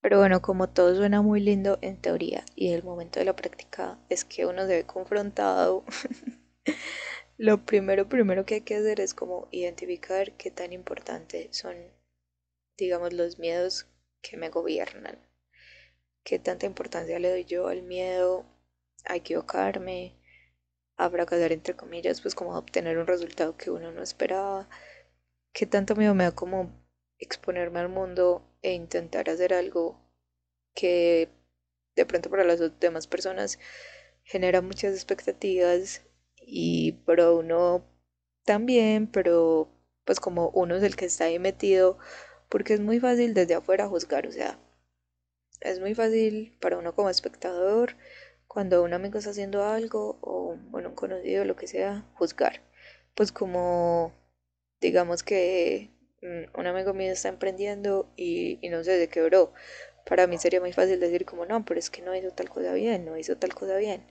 Pero 0.00 0.18
bueno, 0.18 0.40
como 0.40 0.68
todo 0.68 0.94
suena 0.94 1.20
muy 1.22 1.40
lindo 1.40 1.78
en 1.82 2.00
teoría 2.00 2.44
y 2.54 2.72
el 2.72 2.82
momento 2.82 3.18
de 3.18 3.26
la 3.26 3.36
práctica 3.36 3.98
es 4.08 4.24
que 4.24 4.46
uno 4.46 4.62
se 4.66 4.76
ve 4.76 4.86
confrontado, 4.86 5.84
lo 7.38 7.64
primero, 7.66 8.08
primero 8.08 8.46
que 8.46 8.54
hay 8.56 8.60
que 8.62 8.76
hacer 8.76 9.00
es 9.00 9.14
como 9.14 9.48
identificar 9.50 10.32
qué 10.32 10.50
tan 10.50 10.72
importante 10.72 11.48
son 11.52 11.76
digamos, 12.76 13.12
los 13.12 13.38
miedos 13.38 13.86
que 14.22 14.36
me 14.36 14.50
gobiernan. 14.50 15.18
¿Qué 16.24 16.38
tanta 16.38 16.66
importancia 16.66 17.18
le 17.18 17.30
doy 17.30 17.44
yo 17.44 17.68
al 17.68 17.82
miedo 17.82 18.44
a 19.04 19.16
equivocarme, 19.16 20.14
a 20.96 21.08
fracasar, 21.08 21.52
entre 21.52 21.76
comillas, 21.76 22.20
pues 22.20 22.34
como 22.34 22.54
a 22.54 22.58
obtener 22.58 22.98
un 22.98 23.06
resultado 23.06 23.56
que 23.56 23.70
uno 23.70 23.92
no 23.92 24.02
esperaba? 24.02 24.68
¿Qué 25.52 25.66
tanto 25.66 25.96
miedo 25.96 26.14
me 26.14 26.24
da 26.24 26.32
como 26.32 26.70
exponerme 27.18 27.80
al 27.80 27.88
mundo 27.88 28.42
e 28.62 28.72
intentar 28.72 29.30
hacer 29.30 29.54
algo 29.54 30.00
que 30.74 31.28
de 31.94 32.06
pronto 32.06 32.30
para 32.30 32.44
las 32.44 32.60
demás 32.80 33.06
personas 33.06 33.58
genera 34.24 34.60
muchas 34.60 34.94
expectativas 34.94 36.02
y 36.36 36.92
para 37.06 37.32
uno 37.32 37.84
también, 38.44 39.06
pero 39.08 39.68
pues 40.04 40.20
como 40.20 40.50
uno 40.50 40.76
es 40.76 40.82
el 40.82 40.96
que 40.96 41.06
está 41.06 41.24
ahí 41.24 41.38
metido, 41.38 41.98
porque 42.48 42.74
es 42.74 42.80
muy 42.80 43.00
fácil 43.00 43.34
desde 43.34 43.54
afuera 43.54 43.88
juzgar, 43.88 44.26
o 44.26 44.32
sea, 44.32 44.58
es 45.60 45.80
muy 45.80 45.94
fácil 45.94 46.56
para 46.60 46.78
uno 46.78 46.94
como 46.94 47.10
espectador, 47.10 47.96
cuando 48.46 48.82
un 48.82 48.94
amigo 48.94 49.18
está 49.18 49.30
haciendo 49.30 49.64
algo 49.64 50.18
o 50.22 50.56
bueno, 50.70 50.90
un 50.90 50.94
conocido, 50.94 51.44
lo 51.44 51.56
que 51.56 51.66
sea, 51.66 52.04
juzgar. 52.14 52.62
Pues 53.14 53.32
como 53.32 54.12
digamos 54.80 55.22
que 55.22 55.90
un 56.54 56.66
amigo 56.66 56.94
mío 56.94 57.12
está 57.12 57.28
emprendiendo 57.28 58.08
y, 58.16 58.58
no 58.70 58.82
sé, 58.84 58.98
se 58.98 59.08
quebró. 59.08 59.52
Para 60.06 60.26
mí 60.26 60.38
sería 60.38 60.60
muy 60.60 60.72
fácil 60.72 61.00
decir 61.00 61.24
como 61.24 61.46
no, 61.46 61.64
pero 61.64 61.78
es 61.80 61.90
que 61.90 62.02
no 62.02 62.14
hizo 62.14 62.30
tal 62.32 62.48
cosa 62.48 62.72
bien, 62.74 63.04
no 63.04 63.16
hizo 63.16 63.36
tal 63.38 63.54
cosa 63.54 63.76
bien. 63.76 64.04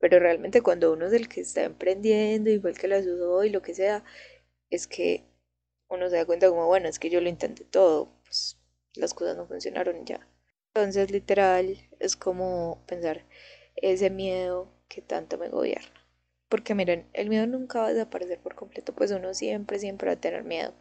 Pero 0.00 0.18
realmente 0.20 0.62
cuando 0.62 0.92
uno 0.92 1.06
es 1.06 1.12
el 1.12 1.28
que 1.28 1.40
está 1.40 1.64
emprendiendo 1.64 2.50
el 2.50 2.78
que 2.78 2.88
la 2.88 2.96
ayudó 2.96 3.44
y 3.44 3.50
lo 3.50 3.62
que 3.62 3.74
sea, 3.74 4.04
es 4.70 4.86
que 4.86 5.24
uno 5.88 6.08
se 6.10 6.16
da 6.16 6.26
cuenta 6.26 6.48
como, 6.48 6.66
bueno, 6.66 6.88
es 6.88 6.98
que 6.98 7.10
yo 7.10 7.20
lo 7.20 7.28
intenté 7.28 7.64
todo, 7.64 8.10
pues 8.24 8.58
las 8.94 9.14
cosas 9.14 9.36
no 9.36 9.46
funcionaron 9.46 10.04
ya. 10.06 10.26
Entonces, 10.74 11.10
literal, 11.10 11.76
es 12.00 12.16
como 12.16 12.84
pensar 12.86 13.24
ese 13.76 14.10
miedo 14.10 14.72
que 14.88 15.02
tanto 15.02 15.38
me 15.38 15.48
gobierna. 15.48 15.92
Porque 16.48 16.74
miren, 16.74 17.08
el 17.12 17.28
miedo 17.28 17.46
nunca 17.46 17.80
va 17.80 17.88
a 17.88 17.94
desaparecer 17.94 18.40
por 18.40 18.54
completo, 18.54 18.94
pues 18.94 19.10
uno 19.10 19.34
siempre, 19.34 19.78
siempre 19.78 20.08
va 20.08 20.14
a 20.14 20.20
tener 20.20 20.44
miedo, 20.44 20.74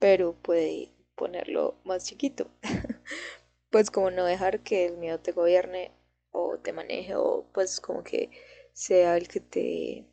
pero 0.00 0.34
puede 0.34 0.90
ponerlo 1.14 1.78
más 1.84 2.06
chiquito. 2.06 2.50
pues 3.70 3.92
como 3.92 4.10
no 4.10 4.24
dejar 4.24 4.60
que 4.64 4.86
el 4.86 4.96
miedo 4.96 5.20
te 5.20 5.30
gobierne 5.30 5.92
o 6.32 6.58
te 6.58 6.72
maneje 6.72 7.14
o 7.14 7.46
pues 7.54 7.80
como 7.80 8.02
que 8.02 8.30
sea 8.72 9.16
el 9.16 9.28
que 9.28 9.40
te 9.40 10.06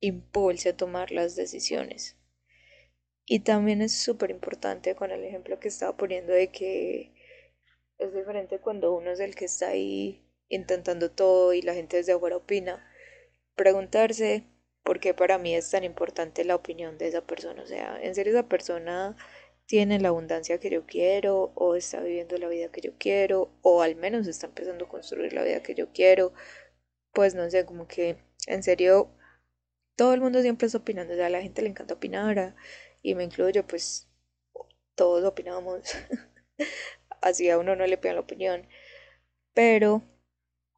impulse 0.00 0.68
a 0.68 0.76
tomar 0.76 1.10
las 1.10 1.34
decisiones. 1.34 2.16
Y 3.24 3.40
también 3.40 3.82
es 3.82 3.98
súper 3.98 4.30
importante 4.30 4.94
con 4.94 5.10
el 5.10 5.24
ejemplo 5.24 5.58
que 5.58 5.68
estaba 5.68 5.96
poniendo 5.96 6.32
de 6.32 6.52
que 6.52 7.12
es 7.98 8.14
diferente 8.14 8.60
cuando 8.60 8.94
uno 8.94 9.10
es 9.10 9.20
el 9.20 9.34
que 9.34 9.46
está 9.46 9.68
ahí 9.68 10.22
intentando 10.48 11.10
todo 11.10 11.52
y 11.54 11.62
la 11.62 11.74
gente 11.74 11.96
desde 11.96 12.12
afuera 12.12 12.36
opina. 12.36 12.86
Preguntarse 13.56 14.44
por 14.86 15.00
qué 15.00 15.14
para 15.14 15.36
mí 15.36 15.54
es 15.54 15.68
tan 15.70 15.82
importante 15.82 16.44
la 16.44 16.54
opinión 16.54 16.96
de 16.96 17.08
esa 17.08 17.20
persona. 17.22 17.60
O 17.62 17.66
sea, 17.66 18.00
¿en 18.00 18.14
serio 18.14 18.32
esa 18.32 18.48
persona 18.48 19.16
tiene 19.66 19.98
la 19.98 20.08
abundancia 20.10 20.60
que 20.60 20.70
yo 20.70 20.86
quiero 20.86 21.52
o 21.56 21.74
está 21.74 22.00
viviendo 22.00 22.38
la 22.38 22.48
vida 22.48 22.70
que 22.70 22.80
yo 22.82 22.92
quiero 22.96 23.50
o 23.62 23.82
al 23.82 23.96
menos 23.96 24.28
está 24.28 24.46
empezando 24.46 24.84
a 24.84 24.88
construir 24.88 25.32
la 25.32 25.42
vida 25.42 25.62
que 25.62 25.74
yo 25.74 25.92
quiero? 25.92 26.32
Pues 27.12 27.34
no 27.34 27.50
sé, 27.50 27.66
como 27.66 27.88
que 27.88 28.18
en 28.46 28.62
serio 28.62 29.10
todo 29.96 30.14
el 30.14 30.20
mundo 30.20 30.40
siempre 30.42 30.66
está 30.66 30.78
opinando. 30.78 31.14
O 31.14 31.16
sea, 31.16 31.26
a 31.26 31.30
la 31.30 31.42
gente 31.42 31.62
le 31.62 31.68
encanta 31.70 31.94
opinar 31.94 32.54
y 33.02 33.14
me 33.16 33.24
incluyo, 33.24 33.66
pues 33.66 34.08
todos 34.94 35.24
opinamos, 35.24 35.80
así 37.22 37.50
a 37.50 37.58
uno 37.58 37.76
no 37.76 37.86
le 37.86 37.98
piden 37.98 38.16
la 38.16 38.22
opinión, 38.22 38.68
pero 39.54 40.02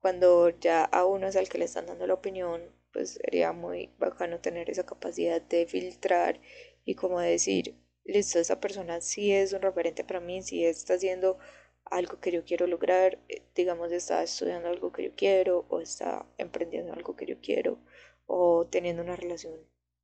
cuando 0.00 0.50
ya 0.50 0.84
a 0.84 1.04
uno 1.04 1.28
es 1.28 1.36
al 1.36 1.48
que 1.48 1.58
le 1.58 1.66
están 1.66 1.86
dando 1.86 2.06
la 2.06 2.14
opinión, 2.14 2.77
pues 2.92 3.10
sería 3.22 3.52
muy 3.52 3.90
bacano 3.98 4.40
tener 4.40 4.70
esa 4.70 4.86
capacidad 4.86 5.40
de 5.42 5.66
filtrar 5.66 6.40
y 6.84 6.94
como 6.94 7.20
decir, 7.20 7.74
listo, 8.04 8.38
esa 8.38 8.60
persona 8.60 9.00
sí 9.00 9.32
es 9.32 9.52
un 9.52 9.62
referente 9.62 10.04
para 10.04 10.20
mí, 10.20 10.42
sí 10.42 10.64
está 10.64 10.94
haciendo 10.94 11.38
algo 11.84 12.20
que 12.20 12.32
yo 12.32 12.44
quiero 12.44 12.66
lograr, 12.66 13.18
eh, 13.28 13.42
digamos, 13.54 13.92
está 13.92 14.22
estudiando 14.22 14.68
algo 14.68 14.92
que 14.92 15.04
yo 15.04 15.12
quiero 15.16 15.66
o 15.68 15.80
está 15.80 16.26
emprendiendo 16.38 16.92
algo 16.92 17.16
que 17.16 17.26
yo 17.26 17.36
quiero 17.40 17.78
o 18.26 18.66
teniendo 18.66 19.02
una 19.02 19.16
relación 19.16 19.54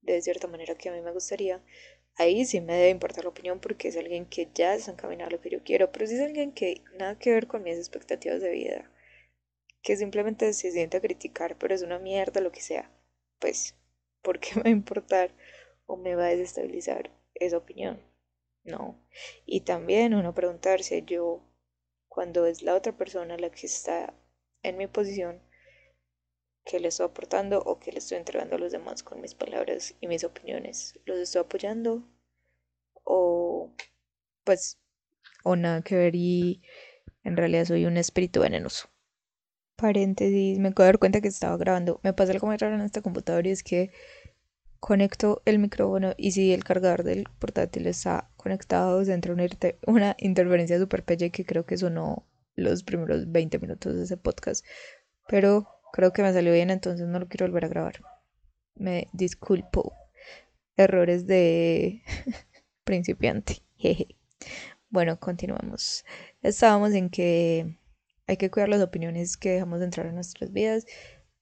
de 0.03 0.21
cierta 0.23 0.47
manera 0.49 0.75
que 0.77 0.89
a 0.89 0.93
mí 0.93 1.01
me 1.01 1.13
gustaría, 1.13 1.63
ahí 2.17 2.45
sí 2.45 2.61
me 2.61 2.75
debe 2.75 2.91
importar 2.91 3.25
la 3.25 3.31
opinión 3.31 3.61
porque 3.61 3.89
es 3.89 3.97
alguien 3.97 4.27
que 4.27 4.49
ya 4.55 4.75
está 4.75 4.93
encaminado 4.93 5.31
lo 5.31 5.41
que 5.41 5.51
yo 5.51 5.63
quiero, 5.65 5.91
pero 5.93 6.07
si 6.07 6.15
es 6.15 6.21
alguien 6.21 6.53
que 6.53 6.83
nada 6.99 7.19
que 7.19 7.33
ver 7.33 7.47
con 7.47 7.63
mis 7.63 7.77
expectativas 7.79 8.41
de 8.41 8.51
vida, 8.51 8.91
que 9.85 9.97
simplemente 9.99 10.53
se 10.55 10.73
siente 10.73 10.97
a 10.97 11.01
criticar, 11.01 11.57
pero 11.59 11.75
es 11.75 11.83
una 11.83 11.99
mierda 11.99 12.41
lo 12.41 12.51
que 12.51 12.63
sea, 12.63 12.91
pues, 13.39 13.77
¿por 14.23 14.41
qué 14.41 14.57
me 14.57 14.63
va 14.63 14.69
a 14.69 14.73
importar 14.73 15.31
o 15.87 15.97
me 15.97 16.17
va 16.17 16.25
a 16.25 16.31
desestabilizar 16.31 17.11
esa 17.35 17.59
opinión? 17.59 18.01
No. 18.65 18.99
Y 19.45 19.61
también 19.61 20.15
uno 20.15 20.35
preguntarse, 20.35 21.03
yo, 21.03 21.43
cuando 22.09 22.47
es 22.47 22.63
la 22.63 22.75
otra 22.75 22.97
persona 22.97 23.37
la 23.37 23.51
que 23.51 23.67
está 23.67 24.15
en 24.63 24.79
mi 24.79 24.87
posición, 24.87 25.43
qué 26.65 26.81
le 26.81 26.89
estoy 26.89 27.05
aportando 27.05 27.61
o 27.61 27.79
qué 27.79 27.93
le 27.93 27.99
estoy 27.99 28.17
entregando 28.17 28.57
a 28.57 28.59
los 28.59 28.73
demás 28.73 29.03
con 29.03 29.21
mis 29.21 29.35
palabras 29.35 29.95
y 30.01 30.07
mis 30.07 30.25
opiniones. 30.25 30.99
¿Los 31.05 31.19
estoy 31.19 31.43
apoyando? 31.43 32.03
O 33.05 33.71
pues, 34.45 34.79
o 35.43 35.57
nada 35.57 35.83
que 35.83 35.97
ver 35.97 36.15
y 36.15 36.63
en 37.23 37.37
realidad 37.37 37.67
soy 37.67 37.85
un 37.85 37.99
espíritu 37.99 38.41
venenoso. 38.41 38.89
Paréntesis, 39.77 40.59
me 40.59 40.69
acabo 40.69 40.85
de 40.85 40.89
dar 40.89 40.99
cuenta 40.99 41.21
que 41.21 41.29
estaba 41.29 41.57
grabando. 41.57 42.01
Me 42.03 42.13
pasa 42.13 42.33
algo 42.33 42.47
muy 42.47 42.57
raro 42.57 42.75
en 42.75 42.83
este 42.83 43.03
computador 43.03 43.47
y 43.47 43.51
es 43.51 43.63
que 43.63 43.91
conecto 44.81 45.43
el 45.45 45.59
micrófono 45.59 46.15
y 46.17 46.33
si 46.33 46.53
el 46.53 46.63
cargador 46.65 47.03
del 47.05 47.27
portátil 47.39 47.87
está 47.87 48.31
conectado, 48.37 49.05
se 49.05 49.15
entra 49.15 49.35
una, 49.87 50.15
interferencia 50.19 50.79
super 50.79 51.05
pelle 51.05 51.31
que 51.31 51.45
creo 51.45 51.65
que 51.65 51.79
sonó 51.79 52.27
los 52.55 52.85
primeros 52.85 53.31
20 53.33 53.59
minutos 53.59 53.97
de 53.97 54.05
ese 54.05 54.17
podcast. 54.17 54.65
Pero 55.27 55.75
Creo 55.95 56.13
que 56.13 56.25
me 56.25 56.33
salió 56.33 56.53
bien, 56.53 56.71
entonces 56.71 57.07
no 57.07 57.21
lo 57.21 57.29
quiero 57.29 57.47
volver 57.47 57.67
a 57.67 57.69
grabar. 57.69 58.01
Me 58.75 59.07
disculpo. 59.13 59.93
Errores 60.77 61.29
de 61.29 62.03
principiante. 62.83 63.63
Jeje. 63.77 64.09
Bueno, 64.89 65.21
continuamos. 65.21 66.05
Estábamos 66.43 66.95
en 66.95 67.11
que 67.11 67.79
hay 68.27 68.37
que 68.37 68.51
cuidar 68.51 68.69
las 68.69 68.83
opiniones 68.83 69.37
que 69.37 69.51
dejamos 69.51 69.81
de 69.81 69.87
entrar 69.87 70.07
en 70.07 70.15
nuestras 70.15 70.53
vidas, 70.53 70.87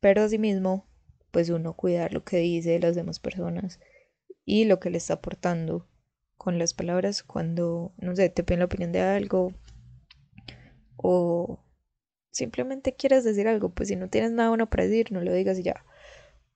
pero 0.01 0.23
asimismo, 0.23 0.89
pues 1.31 1.49
uno 1.51 1.75
cuidar 1.75 2.13
lo 2.13 2.25
que 2.25 2.39
dice 2.39 2.79
las 2.79 2.95
demás 2.95 3.21
personas 3.21 3.81
y 4.45 4.65
lo 4.65 4.81
que 4.81 4.91
le 4.91 4.99
está 4.99 5.15
aportando 5.15 5.89
con 6.37 6.59
las 6.59 6.75
palabras 6.75 7.23
cuando, 7.23 7.95
no 7.99 8.17
sé, 8.17 8.29
te 8.29 8.43
piden 8.43 8.61
la 8.61 8.65
opinión 8.67 8.93
de 8.93 9.01
algo 9.01 9.53
o 10.97 11.61
simplemente 12.31 12.95
quieres 12.95 13.25
decir 13.25 13.47
algo, 13.47 13.71
pues 13.71 13.89
si 13.89 13.97
no 13.97 14.09
tienes 14.09 14.33
nada 14.33 14.49
bueno 14.49 14.69
para 14.69 14.85
decir, 14.85 15.13
no 15.13 15.21
lo 15.21 15.33
digas 15.33 15.59
y 15.59 15.63
ya. 15.63 15.85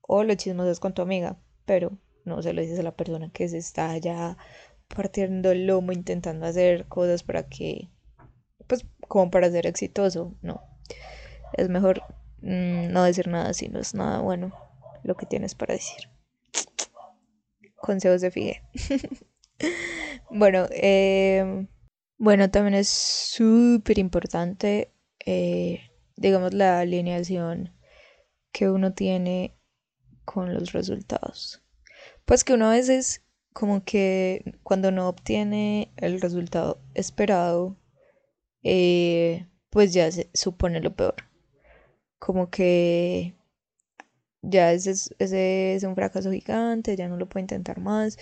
O 0.01 0.25
lo 0.25 0.35
chismosas 0.35 0.81
con 0.81 0.95
tu 0.95 1.03
amiga, 1.03 1.39
pero 1.65 1.99
no 2.25 2.43
se 2.43 2.53
lo 2.53 2.63
dices 2.63 2.79
a 2.81 2.83
la 2.83 2.97
persona 2.97 3.31
que 3.33 3.49
se 3.49 3.59
está 3.59 3.97
ya 3.99 4.37
partiendo 4.89 5.51
el 5.51 5.67
lomo 5.67 5.93
intentando 5.93 6.47
hacer 6.47 6.87
cosas 6.87 7.23
para 7.23 7.49
que, 7.49 7.91
pues 8.67 8.87
como 9.09 9.31
para 9.31 9.51
ser 9.51 9.67
exitoso, 9.67 10.35
no. 10.43 10.63
Es 11.55 11.69
mejor 11.69 12.03
mm, 12.43 12.93
no 12.93 13.05
decir 13.05 13.29
nada 13.29 13.55
si 13.55 13.69
no 13.69 13.81
es 13.81 13.95
nada 13.95 14.21
bueno 14.21 14.53
lo 15.03 15.17
que 15.17 15.27
tienes 15.27 15.55
para 15.55 15.75
decir. 15.75 16.09
Consejos 17.77 18.21
de 18.21 18.31
Figue. 18.31 18.63
bueno, 20.31 20.67
eh, 20.71 21.67
bueno, 22.19 22.51
también 22.51 22.75
es 22.75 22.89
súper 22.89 23.99
importante 23.99 24.93
eh, 25.27 25.91
digamos, 26.17 26.55
la 26.55 26.79
alineación 26.79 27.75
que 28.53 28.71
uno 28.71 28.95
tiene 28.95 29.59
con 30.25 30.55
los 30.55 30.73
resultados. 30.73 31.63
Pues 32.25 32.45
que 32.45 32.55
uno 32.55 32.69
a 32.69 32.75
veces 32.75 33.25
como 33.53 33.85
que 33.85 34.59
cuando 34.63 34.91
no 34.93 35.09
obtiene 35.09 35.93
el 35.97 36.21
resultado 36.21 36.81
esperado, 36.95 37.77
eh, 38.69 39.47
pues 39.71 39.93
ya 39.93 40.11
se 40.11 40.29
supone 40.35 40.81
lo 40.81 40.95
peor. 40.95 41.15
Como 42.19 42.51
que 42.51 43.35
ya 44.43 44.73
ese 44.73 44.91
es, 44.91 45.15
ese 45.21 45.77
es 45.77 45.85
un 45.85 45.95
fracaso 45.95 46.33
gigante, 46.33 46.97
ya 46.97 47.09
no 47.09 47.17
lo 47.17 47.29
puede 47.29 47.43
intentar 47.43 47.79
más. 47.81 48.19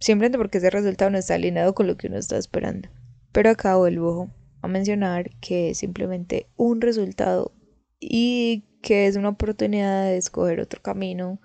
Simplemente 0.00 0.38
porque 0.38 0.58
ese 0.58 0.70
resultado 0.70 1.10
no 1.10 1.18
está 1.18 1.34
alineado 1.34 1.74
con 1.74 1.86
lo 1.86 1.96
que 1.98 2.06
uno 2.06 2.16
está 2.16 2.38
esperando. 2.38 2.88
Pero 3.32 3.50
acá 3.50 3.76
vuelvo 3.76 4.30
a 4.62 4.68
mencionar 4.68 5.30
que 5.40 5.70
es 5.70 5.78
simplemente 5.78 6.48
un 6.56 6.80
resultado 6.80 7.52
y 8.00 8.64
que 8.80 9.06
es 9.06 9.16
una 9.16 9.30
oportunidad 9.30 10.04
de 10.04 10.16
escoger 10.16 10.60
otro 10.60 10.80
camino 10.80 11.40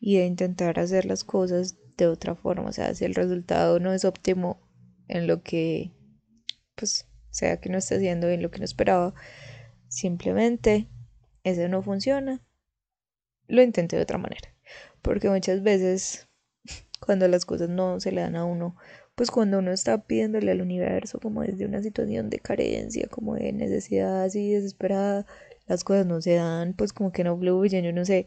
y 0.00 0.16
de 0.16 0.26
intentar 0.26 0.78
hacer 0.78 1.04
las 1.04 1.22
cosas 1.24 1.76
de 1.98 2.06
otra 2.06 2.34
forma. 2.34 2.70
O 2.70 2.72
sea, 2.72 2.94
si 2.94 3.04
el 3.04 3.14
resultado 3.14 3.78
no 3.78 3.92
es 3.92 4.06
óptimo 4.06 4.58
en 5.08 5.26
lo 5.26 5.42
que, 5.42 5.92
pues, 6.74 7.08
sea 7.30 7.60
que 7.60 7.68
no 7.68 7.78
esté 7.78 7.96
haciendo 7.96 8.28
en 8.28 8.42
lo 8.42 8.50
que 8.50 8.58
no 8.58 8.64
esperaba, 8.64 9.14
simplemente 9.88 10.88
ese 11.42 11.68
no 11.68 11.82
funciona, 11.82 12.44
lo 13.48 13.62
intenté 13.62 13.96
de 13.96 14.02
otra 14.02 14.18
manera. 14.18 14.54
Porque 15.02 15.28
muchas 15.28 15.62
veces, 15.62 16.28
cuando 17.00 17.28
las 17.28 17.44
cosas 17.44 17.68
no 17.68 18.00
se 18.00 18.12
le 18.12 18.22
dan 18.22 18.36
a 18.36 18.44
uno, 18.44 18.76
pues 19.14 19.30
cuando 19.30 19.58
uno 19.58 19.70
está 19.72 20.06
pidiéndole 20.06 20.50
al 20.50 20.60
universo 20.60 21.20
como 21.20 21.42
desde 21.42 21.66
una 21.66 21.82
situación 21.82 22.30
de 22.30 22.40
carencia, 22.40 23.06
como 23.08 23.34
de 23.36 23.52
necesidad 23.52 24.24
así 24.24 24.52
desesperada, 24.52 25.26
las 25.66 25.84
cosas 25.84 26.06
no 26.06 26.20
se 26.20 26.34
dan, 26.34 26.74
pues 26.74 26.92
como 26.92 27.12
que 27.12 27.24
no 27.24 27.38
fluyen, 27.38 27.84
yo 27.84 27.92
no 27.92 28.04
sé. 28.04 28.26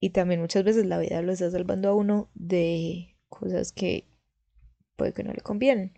Y 0.00 0.10
también 0.10 0.40
muchas 0.40 0.64
veces 0.64 0.84
la 0.86 0.98
vida 0.98 1.22
lo 1.22 1.32
está 1.32 1.50
salvando 1.50 1.88
a 1.88 1.94
uno 1.94 2.30
de 2.34 3.16
cosas 3.28 3.72
que 3.72 4.08
puede 4.96 5.12
que 5.12 5.24
no 5.24 5.32
le 5.32 5.40
convienen. 5.40 5.94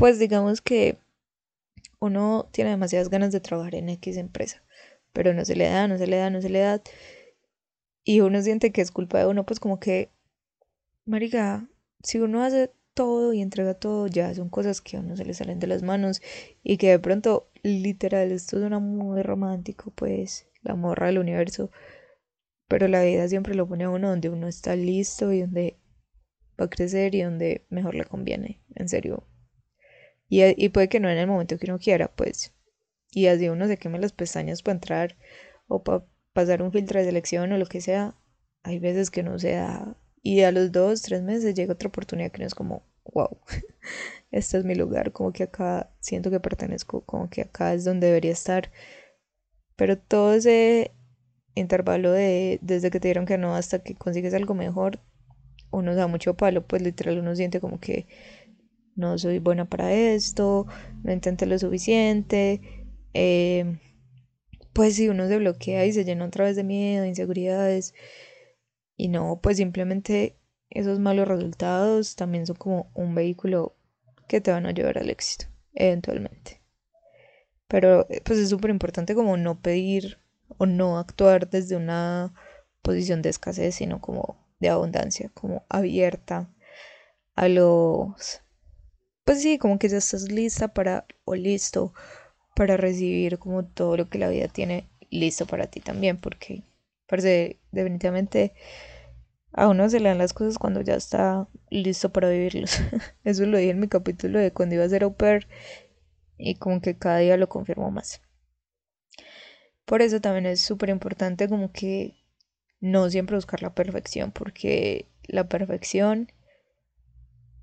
Pues 0.00 0.18
digamos 0.18 0.62
que 0.62 0.96
uno 1.98 2.48
tiene 2.52 2.70
demasiadas 2.70 3.10
ganas 3.10 3.32
de 3.32 3.40
trabajar 3.40 3.74
en 3.74 3.90
X 3.90 4.16
empresa, 4.16 4.62
pero 5.12 5.34
no 5.34 5.44
se 5.44 5.54
le 5.54 5.66
da, 5.66 5.88
no 5.88 5.98
se 5.98 6.06
le 6.06 6.16
da, 6.16 6.30
no 6.30 6.40
se 6.40 6.48
le 6.48 6.60
da. 6.60 6.80
Y 8.02 8.22
uno 8.22 8.40
siente 8.40 8.72
que 8.72 8.80
es 8.80 8.92
culpa 8.92 9.18
de 9.18 9.26
uno, 9.26 9.44
pues 9.44 9.60
como 9.60 9.78
que, 9.78 10.08
marica, 11.04 11.68
si 12.02 12.18
uno 12.18 12.42
hace 12.42 12.72
todo 12.94 13.34
y 13.34 13.42
entrega 13.42 13.74
todo, 13.74 14.06
ya 14.06 14.34
son 14.34 14.48
cosas 14.48 14.80
que 14.80 14.96
a 14.96 15.00
uno 15.00 15.18
se 15.18 15.26
le 15.26 15.34
salen 15.34 15.58
de 15.58 15.66
las 15.66 15.82
manos 15.82 16.22
y 16.62 16.78
que 16.78 16.88
de 16.88 16.98
pronto, 16.98 17.50
literal, 17.62 18.32
esto 18.32 18.58
suena 18.58 18.78
muy 18.78 19.20
romántico, 19.20 19.90
pues, 19.90 20.48
la 20.62 20.76
morra 20.76 21.08
del 21.08 21.18
universo, 21.18 21.70
pero 22.68 22.88
la 22.88 23.02
vida 23.02 23.28
siempre 23.28 23.54
lo 23.54 23.68
pone 23.68 23.84
a 23.84 23.90
uno 23.90 24.08
donde 24.08 24.30
uno 24.30 24.48
está 24.48 24.76
listo 24.76 25.30
y 25.30 25.42
donde 25.42 25.76
va 26.58 26.64
a 26.64 26.70
crecer 26.70 27.14
y 27.14 27.20
donde 27.20 27.66
mejor 27.68 27.94
le 27.94 28.06
conviene, 28.06 28.62
en 28.76 28.88
serio. 28.88 29.26
Y, 30.30 30.42
y 30.64 30.70
puede 30.70 30.88
que 30.88 31.00
no 31.00 31.10
en 31.10 31.18
el 31.18 31.26
momento 31.26 31.58
que 31.58 31.66
uno 31.66 31.78
quiera, 31.78 32.08
pues, 32.08 32.54
y 33.10 33.26
así 33.26 33.50
uno 33.50 33.66
se 33.66 33.76
queme 33.76 33.98
las 33.98 34.12
pestañas 34.12 34.62
para 34.62 34.76
entrar 34.76 35.16
o 35.68 35.82
para 35.82 36.04
pasar 36.32 36.62
un 36.62 36.72
filtro 36.72 36.98
de 36.98 37.06
selección 37.06 37.52
o 37.52 37.58
lo 37.58 37.66
que 37.66 37.82
sea, 37.82 38.14
hay 38.62 38.78
veces 38.78 39.10
que 39.10 39.22
no 39.22 39.38
se 39.38 39.52
da 39.52 39.96
y 40.22 40.42
a 40.42 40.52
los 40.52 40.72
dos, 40.72 41.02
tres 41.02 41.22
meses 41.22 41.54
llega 41.54 41.72
otra 41.72 41.88
oportunidad 41.88 42.30
que 42.30 42.40
no 42.40 42.46
es 42.46 42.54
como, 42.54 42.82
wow, 43.12 43.38
este 44.30 44.58
es 44.58 44.64
mi 44.64 44.74
lugar, 44.74 45.12
como 45.12 45.32
que 45.32 45.44
acá 45.44 45.90
siento 46.00 46.30
que 46.30 46.40
pertenezco, 46.40 47.02
como 47.04 47.30
que 47.30 47.42
acá 47.42 47.74
es 47.74 47.84
donde 47.84 48.08
debería 48.08 48.32
estar. 48.32 48.70
Pero 49.76 49.98
todo 49.98 50.34
ese 50.34 50.92
intervalo 51.54 52.12
de 52.12 52.58
desde 52.62 52.90
que 52.90 53.00
te 53.00 53.08
dieron 53.08 53.26
que 53.26 53.38
no 53.38 53.56
hasta 53.56 53.80
que 53.80 53.94
consigues 53.94 54.34
algo 54.34 54.54
mejor, 54.54 55.00
uno 55.70 55.94
da 55.94 56.06
mucho 56.06 56.34
palo, 56.36 56.66
pues 56.66 56.82
literal 56.82 57.18
uno 57.18 57.34
siente 57.36 57.60
como 57.60 57.80
que 57.80 58.06
no 59.00 59.18
soy 59.18 59.38
buena 59.40 59.64
para 59.64 59.92
esto, 59.92 60.66
no 61.02 61.12
intenté 61.12 61.46
lo 61.46 61.58
suficiente. 61.58 62.60
Eh, 63.14 63.78
pues 64.72 64.96
si 64.96 65.08
uno 65.08 65.26
se 65.28 65.38
bloquea 65.38 65.84
y 65.86 65.92
se 65.92 66.04
llena 66.04 66.26
otra 66.26 66.44
vez 66.44 66.56
de 66.56 66.64
miedo, 66.64 67.02
de 67.02 67.08
inseguridades. 67.08 67.94
Y 68.96 69.08
no, 69.08 69.40
pues 69.42 69.56
simplemente 69.56 70.36
esos 70.70 71.00
malos 71.00 71.26
resultados 71.26 72.14
también 72.16 72.46
son 72.46 72.56
como 72.56 72.90
un 72.94 73.14
vehículo 73.14 73.76
que 74.28 74.40
te 74.40 74.52
van 74.52 74.66
a 74.66 74.72
llevar 74.72 74.98
al 74.98 75.10
éxito, 75.10 75.46
eventualmente. 75.74 76.60
Pero 77.66 78.06
eh, 78.10 78.20
pues 78.24 78.38
es 78.38 78.50
súper 78.50 78.70
importante 78.70 79.14
como 79.14 79.36
no 79.36 79.60
pedir 79.60 80.18
o 80.58 80.66
no 80.66 80.98
actuar 80.98 81.48
desde 81.50 81.76
una 81.76 82.32
posición 82.82 83.22
de 83.22 83.30
escasez, 83.30 83.74
sino 83.74 84.00
como 84.00 84.46
de 84.60 84.68
abundancia, 84.68 85.30
como 85.34 85.64
abierta 85.68 86.50
a 87.34 87.48
los... 87.48 88.42
Pues 89.30 89.42
sí, 89.42 89.58
como 89.58 89.78
que 89.78 89.88
ya 89.88 89.98
estás 89.98 90.28
lista 90.32 90.66
para 90.74 91.06
o 91.24 91.36
listo 91.36 91.94
para 92.56 92.76
recibir 92.76 93.38
como 93.38 93.64
todo 93.64 93.96
lo 93.96 94.10
que 94.10 94.18
la 94.18 94.28
vida 94.28 94.48
tiene 94.48 94.88
listo 95.08 95.46
para 95.46 95.68
ti 95.68 95.78
también, 95.78 96.16
porque 96.16 96.64
parece 97.06 97.60
definitivamente 97.70 98.54
a 99.52 99.68
uno 99.68 99.88
se 99.88 100.00
le 100.00 100.08
dan 100.08 100.18
las 100.18 100.32
cosas 100.32 100.58
cuando 100.58 100.80
ya 100.80 100.96
está 100.96 101.46
listo 101.68 102.10
para 102.10 102.28
vivirlos. 102.28 102.72
Eso 103.22 103.46
lo 103.46 103.58
dije 103.58 103.70
en 103.70 103.78
mi 103.78 103.86
capítulo 103.86 104.40
de 104.40 104.50
cuando 104.50 104.74
iba 104.74 104.82
a 104.84 104.88
ser 104.88 105.04
au 105.04 105.14
pair 105.14 105.46
y 106.36 106.56
como 106.56 106.80
que 106.80 106.98
cada 106.98 107.18
día 107.18 107.36
lo 107.36 107.48
confirmo 107.48 107.88
más. 107.92 108.20
Por 109.84 110.02
eso 110.02 110.20
también 110.20 110.46
es 110.46 110.60
súper 110.60 110.88
importante 110.88 111.48
como 111.48 111.70
que 111.70 112.16
no 112.80 113.08
siempre 113.10 113.36
buscar 113.36 113.62
la 113.62 113.76
perfección, 113.76 114.32
porque 114.32 115.06
la 115.28 115.48
perfección 115.48 116.32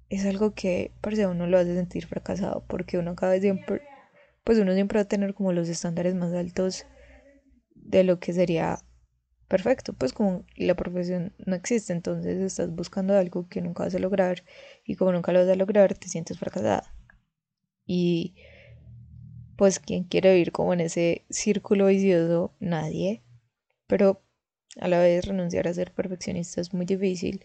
es 0.09 0.25
algo 0.25 0.53
que 0.53 0.91
parece 1.01 1.27
uno 1.27 1.47
lo 1.47 1.57
hace 1.57 1.75
sentir 1.75 2.05
fracasado, 2.05 2.63
porque 2.67 2.97
uno 2.97 3.15
cada 3.15 3.33
vez 3.33 3.41
siempre, 3.41 3.81
pues 4.43 4.57
uno 4.59 4.73
siempre 4.73 4.99
va 4.99 5.03
a 5.03 5.07
tener 5.07 5.33
como 5.33 5.53
los 5.53 5.69
estándares 5.69 6.15
más 6.15 6.33
altos 6.33 6.85
de 7.75 8.03
lo 8.03 8.19
que 8.19 8.33
sería 8.33 8.79
perfecto, 9.47 9.93
pues 9.93 10.13
como 10.13 10.45
la 10.55 10.75
profesión 10.75 11.33
no 11.45 11.55
existe, 11.55 11.93
entonces 11.93 12.37
estás 12.39 12.71
buscando 12.73 13.17
algo 13.17 13.47
que 13.49 13.61
nunca 13.61 13.83
vas 13.83 13.95
a 13.95 13.99
lograr 13.99 14.43
y 14.85 14.95
como 14.95 15.11
nunca 15.13 15.31
lo 15.31 15.39
vas 15.39 15.49
a 15.49 15.55
lograr 15.55 15.93
te 15.95 16.09
sientes 16.09 16.39
fracasada. 16.39 16.93
Y 17.85 18.35
pues 19.57 19.79
quien 19.79 20.03
quiere 20.03 20.33
vivir 20.33 20.51
como 20.51 20.73
en 20.73 20.81
ese 20.81 21.25
círculo 21.29 21.87
vicioso, 21.87 22.53
nadie. 22.59 23.23
pero 23.87 24.21
a 24.79 24.87
la 24.87 24.99
vez 24.99 25.25
renunciar 25.25 25.67
a 25.67 25.73
ser 25.73 25.91
perfeccionista 25.93 26.61
es 26.61 26.73
muy 26.73 26.85
difícil. 26.85 27.43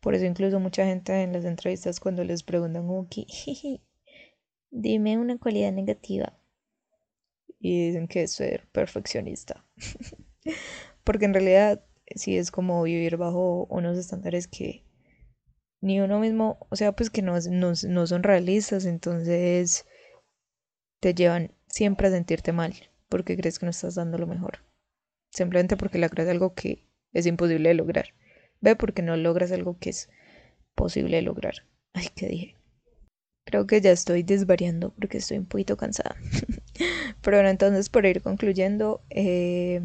Por 0.00 0.14
eso 0.14 0.24
incluso 0.24 0.60
mucha 0.60 0.84
gente 0.84 1.22
en 1.22 1.32
las 1.32 1.44
entrevistas 1.44 2.00
cuando 2.00 2.24
les 2.24 2.42
preguntan 2.42 2.86
como 2.86 3.08
dime 4.70 5.18
una 5.18 5.38
cualidad 5.38 5.72
negativa 5.72 6.38
y 7.58 7.86
dicen 7.88 8.06
que 8.06 8.22
es 8.22 8.32
ser 8.32 8.68
perfeccionista. 8.70 9.64
Porque 11.04 11.24
en 11.24 11.34
realidad 11.34 11.84
sí 12.14 12.36
es 12.36 12.50
como 12.50 12.82
vivir 12.82 13.16
bajo 13.16 13.66
unos 13.70 13.98
estándares 13.98 14.46
que 14.46 14.84
ni 15.80 16.00
uno 16.00 16.18
mismo, 16.18 16.66
o 16.70 16.76
sea, 16.76 16.92
pues 16.92 17.10
que 17.10 17.22
no, 17.22 17.38
no, 17.50 17.72
no 17.88 18.06
son 18.06 18.22
realistas, 18.22 18.84
entonces 18.84 19.86
te 21.00 21.14
llevan 21.14 21.54
siempre 21.68 22.08
a 22.08 22.10
sentirte 22.10 22.52
mal 22.52 22.74
porque 23.08 23.36
crees 23.36 23.58
que 23.58 23.66
no 23.66 23.70
estás 23.70 23.94
dando 23.94 24.18
lo 24.18 24.26
mejor. 24.26 24.58
Simplemente 25.30 25.76
porque 25.76 25.98
le 25.98 26.10
crees 26.10 26.28
algo 26.28 26.54
que 26.54 26.88
es 27.12 27.26
imposible 27.26 27.70
de 27.70 27.74
lograr. 27.74 28.06
Ve 28.60 28.76
porque 28.76 29.02
no 29.02 29.16
logras 29.16 29.52
algo 29.52 29.78
que 29.78 29.90
es 29.90 30.08
posible 30.74 31.20
lograr. 31.22 31.66
Ay, 31.92 32.08
¿qué 32.14 32.28
dije? 32.28 32.56
Creo 33.44 33.66
que 33.66 33.80
ya 33.80 33.92
estoy 33.92 34.22
desvariando 34.22 34.90
porque 34.90 35.18
estoy 35.18 35.38
un 35.38 35.46
poquito 35.46 35.76
cansada. 35.76 36.16
Pero 37.22 37.38
bueno, 37.38 37.48
entonces 37.48 37.88
por 37.88 38.04
ir 38.04 38.22
concluyendo, 38.22 39.00
eh, 39.10 39.80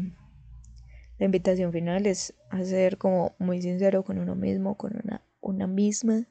la 1.18 1.26
invitación 1.26 1.72
final 1.72 2.06
es 2.06 2.34
ser 2.64 2.98
como 2.98 3.34
muy 3.38 3.62
sincero 3.62 4.02
con 4.02 4.18
uno 4.18 4.34
mismo, 4.34 4.76
con 4.76 5.00
una, 5.02 5.22
una 5.40 5.66
misma, 5.66 6.26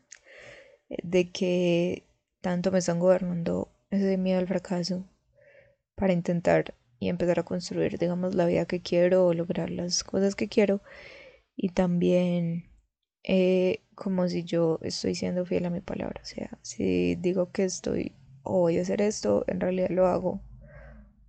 eh, 0.89 0.97
de 1.03 1.31
que 1.31 2.03
tanto 2.41 2.71
me 2.71 2.79
están 2.79 2.99
gobernando 2.99 3.69
ese 3.89 4.17
miedo 4.17 4.39
al 4.39 4.47
fracaso 4.47 5.05
para 5.95 6.13
intentar 6.13 6.73
y 6.99 7.09
empezar 7.09 7.39
a 7.39 7.43
construir, 7.43 7.97
digamos, 7.97 8.35
la 8.35 8.45
vida 8.45 8.65
que 8.65 8.81
quiero 8.81 9.25
o 9.27 9.33
lograr 9.33 9.69
las 9.69 10.03
cosas 10.03 10.35
que 10.35 10.47
quiero. 10.47 10.81
Y 11.55 11.69
también 11.69 12.73
eh, 13.23 13.83
como 13.95 14.27
si 14.27 14.43
yo 14.43 14.79
estoy 14.81 15.15
siendo 15.15 15.45
fiel 15.45 15.65
a 15.65 15.69
mi 15.69 15.81
palabra. 15.81 16.21
O 16.21 16.25
sea, 16.25 16.57
si 16.61 17.15
digo 17.15 17.51
que 17.51 17.63
estoy 17.63 18.15
o 18.43 18.59
voy 18.59 18.77
a 18.77 18.81
hacer 18.81 19.01
esto, 19.01 19.45
en 19.47 19.59
realidad 19.59 19.89
lo 19.89 20.07
hago. 20.07 20.41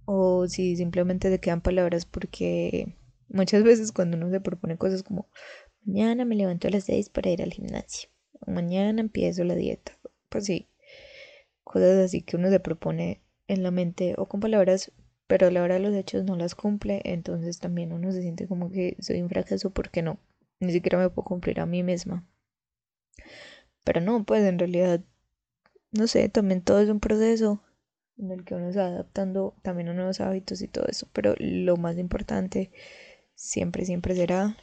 O 0.04 0.46
si 0.48 0.76
simplemente 0.76 1.30
te 1.30 1.40
quedan 1.40 1.60
palabras 1.60 2.04
porque 2.04 2.96
muchas 3.28 3.62
veces 3.62 3.92
cuando 3.92 4.16
uno 4.16 4.30
se 4.30 4.40
propone 4.40 4.76
cosas 4.76 5.02
como 5.02 5.28
mañana 5.84 6.24
me 6.24 6.34
levanto 6.34 6.68
a 6.68 6.70
las 6.70 6.84
6 6.84 7.08
para 7.08 7.30
ir 7.30 7.42
al 7.42 7.52
gimnasio, 7.52 8.10
mañana 8.46 9.00
empiezo 9.00 9.44
la 9.44 9.54
dieta, 9.54 9.98
pues 10.28 10.44
sí, 10.44 10.68
cosas 11.62 12.04
así 12.04 12.22
que 12.22 12.36
uno 12.36 12.50
se 12.50 12.60
propone 12.60 13.22
en 13.48 13.62
la 13.62 13.70
mente 13.70 14.14
o 14.18 14.26
con 14.26 14.40
palabras, 14.40 14.92
pero 15.26 15.46
a 15.46 15.50
la 15.50 15.62
hora 15.62 15.74
de 15.74 15.80
los 15.80 15.94
hechos 15.94 16.24
no 16.24 16.36
las 16.36 16.54
cumple, 16.54 17.00
entonces 17.04 17.58
también 17.58 17.92
uno 17.92 18.12
se 18.12 18.22
siente 18.22 18.46
como 18.46 18.70
que 18.70 18.96
soy 19.00 19.22
un 19.22 19.28
fracaso 19.28 19.70
porque 19.70 20.02
no, 20.02 20.18
ni 20.60 20.72
siquiera 20.72 20.98
me 20.98 21.10
puedo 21.10 21.26
cumplir 21.26 21.60
a 21.60 21.66
mí 21.66 21.82
misma. 21.82 22.26
Pero 23.84 24.00
no, 24.00 24.24
pues 24.24 24.44
en 24.44 24.58
realidad, 24.58 25.02
no 25.92 26.06
sé, 26.06 26.28
también 26.28 26.62
todo 26.62 26.80
es 26.80 26.88
un 26.88 27.00
proceso 27.00 27.62
en 28.16 28.30
el 28.30 28.44
que 28.44 28.54
uno 28.54 28.72
se 28.72 28.78
va 28.78 28.86
adaptando 28.86 29.56
también 29.62 29.88
a 29.88 29.94
nuevos 29.94 30.20
hábitos 30.20 30.62
y 30.62 30.68
todo 30.68 30.86
eso, 30.86 31.08
pero 31.12 31.34
lo 31.38 31.76
más 31.76 31.98
importante 31.98 32.70
siempre, 33.34 33.84
siempre 33.84 34.14
será 34.14 34.56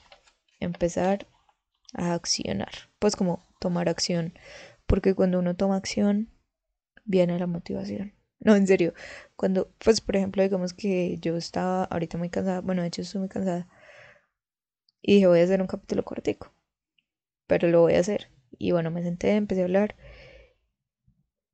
empezar 0.60 1.28
a 1.94 2.14
accionar, 2.14 2.72
pues 3.00 3.16
como 3.16 3.44
tomar 3.60 3.90
acción, 3.90 4.34
porque 4.88 5.14
cuando 5.14 5.40
uno 5.40 5.56
toma 5.56 5.76
acción, 5.76 6.30
viene 7.04 7.38
la 7.38 7.48
motivación. 7.48 8.14
No, 8.42 8.56
en 8.56 8.66
serio, 8.68 8.94
cuando, 9.36 9.72
pues 9.84 10.02
por 10.02 10.16
ejemplo, 10.16 10.42
digamos 10.44 10.74
que 10.74 11.18
yo 11.20 11.38
estaba 11.38 11.84
ahorita 11.86 12.18
muy 12.18 12.30
cansada, 12.30 12.62
bueno, 12.62 12.82
de 12.82 12.88
hecho 12.88 13.04
estoy 13.04 13.20
muy 13.20 13.30
cansada, 13.30 13.68
y 15.02 15.16
dije, 15.16 15.28
voy 15.28 15.40
a 15.40 15.44
hacer 15.44 15.62
un 15.62 15.68
capítulo 15.68 16.04
cortico, 16.04 16.52
pero 17.48 17.68
lo 17.68 17.82
voy 17.82 17.96
a 17.96 18.00
hacer. 18.00 18.30
Y 18.58 18.72
bueno, 18.72 18.92
me 18.92 19.04
senté, 19.04 19.36
empecé 19.36 19.62
a 19.62 19.66
hablar 19.66 19.96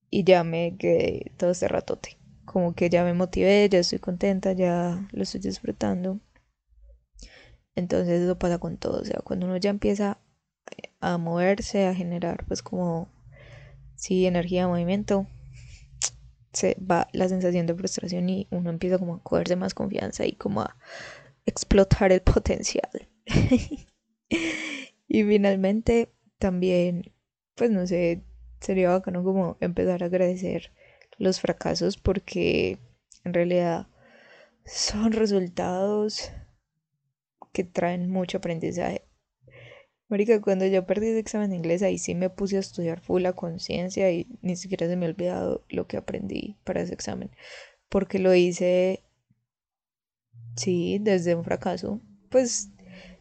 y 0.10 0.24
ya 0.24 0.44
me 0.44 0.76
quedé 0.78 1.32
todo 1.38 1.52
este 1.52 1.68
ratote. 1.68 2.18
Como 2.46 2.74
que 2.74 2.90
ya 2.90 3.04
me 3.04 3.14
motivé, 3.14 3.68
ya 3.70 3.80
estoy 3.80 4.00
contenta, 4.00 4.54
ya 4.54 5.08
lo 5.12 5.24
estoy 5.24 5.42
disfrutando. 5.42 6.20
Entonces 7.76 8.22
eso 8.22 8.40
pasa 8.40 8.58
con 8.58 8.78
todo, 8.78 9.02
o 9.02 9.06
sea, 9.06 9.20
cuando 9.24 9.46
uno 9.46 9.58
ya 9.58 9.70
empieza 9.70 10.18
a 11.00 11.18
moverse, 11.18 11.86
a 11.86 11.94
generar 11.94 12.46
pues 12.48 12.64
como, 12.64 13.08
sí, 13.96 14.26
energía, 14.26 14.68
movimiento, 14.68 15.28
se 16.54 16.78
va 16.80 17.08
la 17.14 17.30
sensación 17.30 17.66
de 17.66 17.76
frustración 17.76 18.30
y 18.30 18.48
uno 18.52 18.70
empieza 18.70 18.98
como 18.98 19.16
a 19.16 19.24
cogerse 19.24 19.56
más 19.56 19.74
confianza 19.74 20.26
y 20.26 20.34
como 20.34 20.62
a 20.62 20.76
explotar 21.46 22.12
el 22.12 22.22
potencial. 22.22 23.08
y 25.08 25.24
finalmente 25.24 26.12
también, 26.38 27.14
pues 27.56 27.72
no 27.72 27.86
sé, 27.88 28.24
sería 28.60 28.90
bacano 28.90 29.24
como 29.24 29.58
empezar 29.60 30.04
a 30.04 30.08
agradecer 30.08 30.72
los 31.18 31.40
fracasos 31.40 31.98
porque 31.98 32.80
en 33.24 33.34
realidad 33.34 33.88
son 34.66 35.12
resultados 35.12 36.32
que 37.54 37.64
traen 37.64 38.10
mucho 38.10 38.38
aprendizaje. 38.38 39.07
Marica, 40.10 40.40
cuando 40.42 40.66
yo 40.66 40.86
perdí 40.86 41.08
ese 41.08 41.20
examen 41.20 41.50
de 41.50 41.58
inglés, 41.58 41.84
ahí 41.84 41.98
sí 41.98 42.16
me 42.16 42.30
puse 42.30 42.56
a 42.58 42.62
estudiar 42.62 43.02
full 43.02 43.22
la 43.22 43.34
conciencia 43.34 44.10
y 44.12 44.28
ni 44.42 44.56
siquiera 44.56 44.88
se 44.88 44.96
me 44.96 45.06
ha 45.06 45.10
olvidado 45.10 45.66
lo 45.70 45.86
que 45.88 45.98
aprendí 45.98 46.58
para 46.64 46.82
ese 46.82 46.94
examen. 46.94 47.30
Porque 47.90 48.20
lo 48.20 48.34
hice, 48.34 49.04
sí, 50.56 51.00
desde 51.02 51.36
un 51.36 51.44
fracaso. 51.44 52.02
Pues 52.30 52.70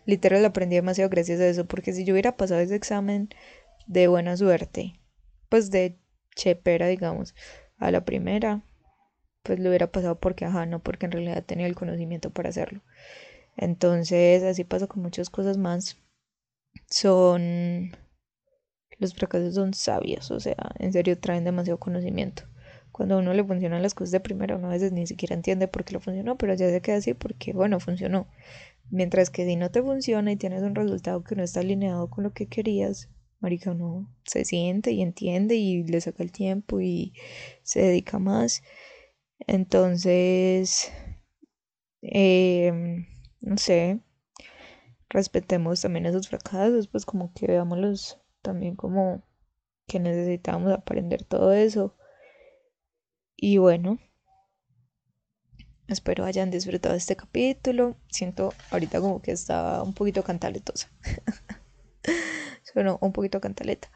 literal 0.05 0.44
aprendí 0.44 0.77
demasiado 0.77 1.11
gracias 1.11 1.40
a 1.40 1.49
eso. 1.49 1.66
Porque 1.66 1.92
si 1.92 2.05
yo 2.05 2.14
hubiera 2.14 2.37
pasado 2.37 2.61
ese 2.61 2.77
examen 2.77 3.31
de 3.87 4.07
buena 4.07 4.37
suerte, 4.37 5.01
pues 5.49 5.70
de 5.70 5.99
chepera, 6.37 6.87
digamos, 6.87 7.35
a 7.79 7.90
la 7.90 8.05
primera, 8.05 8.62
pues 9.42 9.59
lo 9.59 9.70
hubiera 9.70 9.90
pasado 9.90 10.20
porque, 10.20 10.44
ajá, 10.44 10.66
no 10.66 10.83
porque 10.83 11.07
en 11.07 11.12
realidad 11.12 11.44
tenía 11.44 11.66
el 11.66 11.75
conocimiento 11.75 12.31
para 12.31 12.51
hacerlo. 12.51 12.83
Entonces, 13.57 14.42
así 14.44 14.64
pasa 14.64 14.87
con 14.87 15.03
muchas 15.03 15.31
cosas 15.31 15.57
más. 15.57 15.96
Son. 16.88 17.90
Los 18.99 19.14
fracasos 19.14 19.55
son 19.55 19.75
sabios, 19.75 20.31
o 20.31 20.40
sea, 20.40 20.57
en 20.79 20.92
serio 20.92 21.18
traen 21.18 21.44
demasiado 21.44 21.79
conocimiento. 21.79 22.44
Cuando 22.92 23.16
a 23.16 23.18
uno 23.18 23.35
le 23.35 23.44
funcionan 23.44 23.83
las 23.83 23.92
cosas 23.94 24.12
de 24.12 24.20
primera, 24.20 24.57
uno 24.57 24.68
a 24.68 24.70
veces 24.70 24.90
ni 24.92 25.07
siquiera 25.07 25.35
entiende 25.35 25.68
por 25.68 25.85
qué 25.85 25.92
lo 25.92 26.01
funcionó, 26.01 26.38
pero 26.38 26.55
ya 26.55 26.70
se 26.70 26.81
queda 26.81 26.96
así 26.96 27.12
porque, 27.12 27.53
bueno, 27.53 27.79
funcionó. 27.79 28.27
Mientras 28.90 29.31
que 29.31 29.44
si 29.44 29.57
no 29.57 29.70
te 29.70 29.83
funciona 29.83 30.33
y 30.33 30.37
tienes 30.37 30.62
un 30.62 30.75
resultado 30.75 31.22
que 31.22 31.37
no 31.37 31.42
está 31.42 31.61
alineado 31.61 32.09
con 32.09 32.25
lo 32.25 32.33
que 32.33 32.46
querías, 32.46 33.11
marica, 33.40 33.72
uno 33.72 34.09
se 34.25 34.44
siente 34.46 34.92
y 34.92 35.03
entiende 35.03 35.57
y 35.57 35.85
le 35.85 36.01
saca 36.01 36.22
el 36.22 36.33
tiempo 36.33 36.81
y 36.81 37.12
se 37.62 37.83
dedica 37.83 38.18
más. 38.18 38.62
Entonces, 39.46 40.90
eh, 42.03 42.72
no 43.40 43.59
sé, 43.59 44.01
respetemos 45.09 45.81
también 45.81 46.07
esos 46.07 46.29
fracasos, 46.29 46.88
pues 46.88 47.07
como 47.07 47.33
que 47.33 47.47
veámoslos 47.47 48.21
también 48.42 48.77
como 48.77 49.23
que 49.87 50.01
necesitamos 50.01 50.73
aprender 50.73 51.25
todo 51.25 51.53
eso. 51.53 51.97
Y 53.37 53.59
bueno, 53.59 53.99
espero 55.88 56.25
hayan 56.25 56.51
disfrutado 56.51 56.95
este 56.95 57.16
capítulo. 57.16 57.97
Siento 58.09 58.53
ahorita 58.71 59.01
como 59.01 59.23
que 59.23 59.33
estaba 59.33 59.83
un 59.83 59.95
poquito 59.95 60.25
cantaletosa. 60.25 60.90
Sueno 62.62 62.99
un 63.01 63.12
poquito 63.12 63.40
cantaleta. 63.40 63.90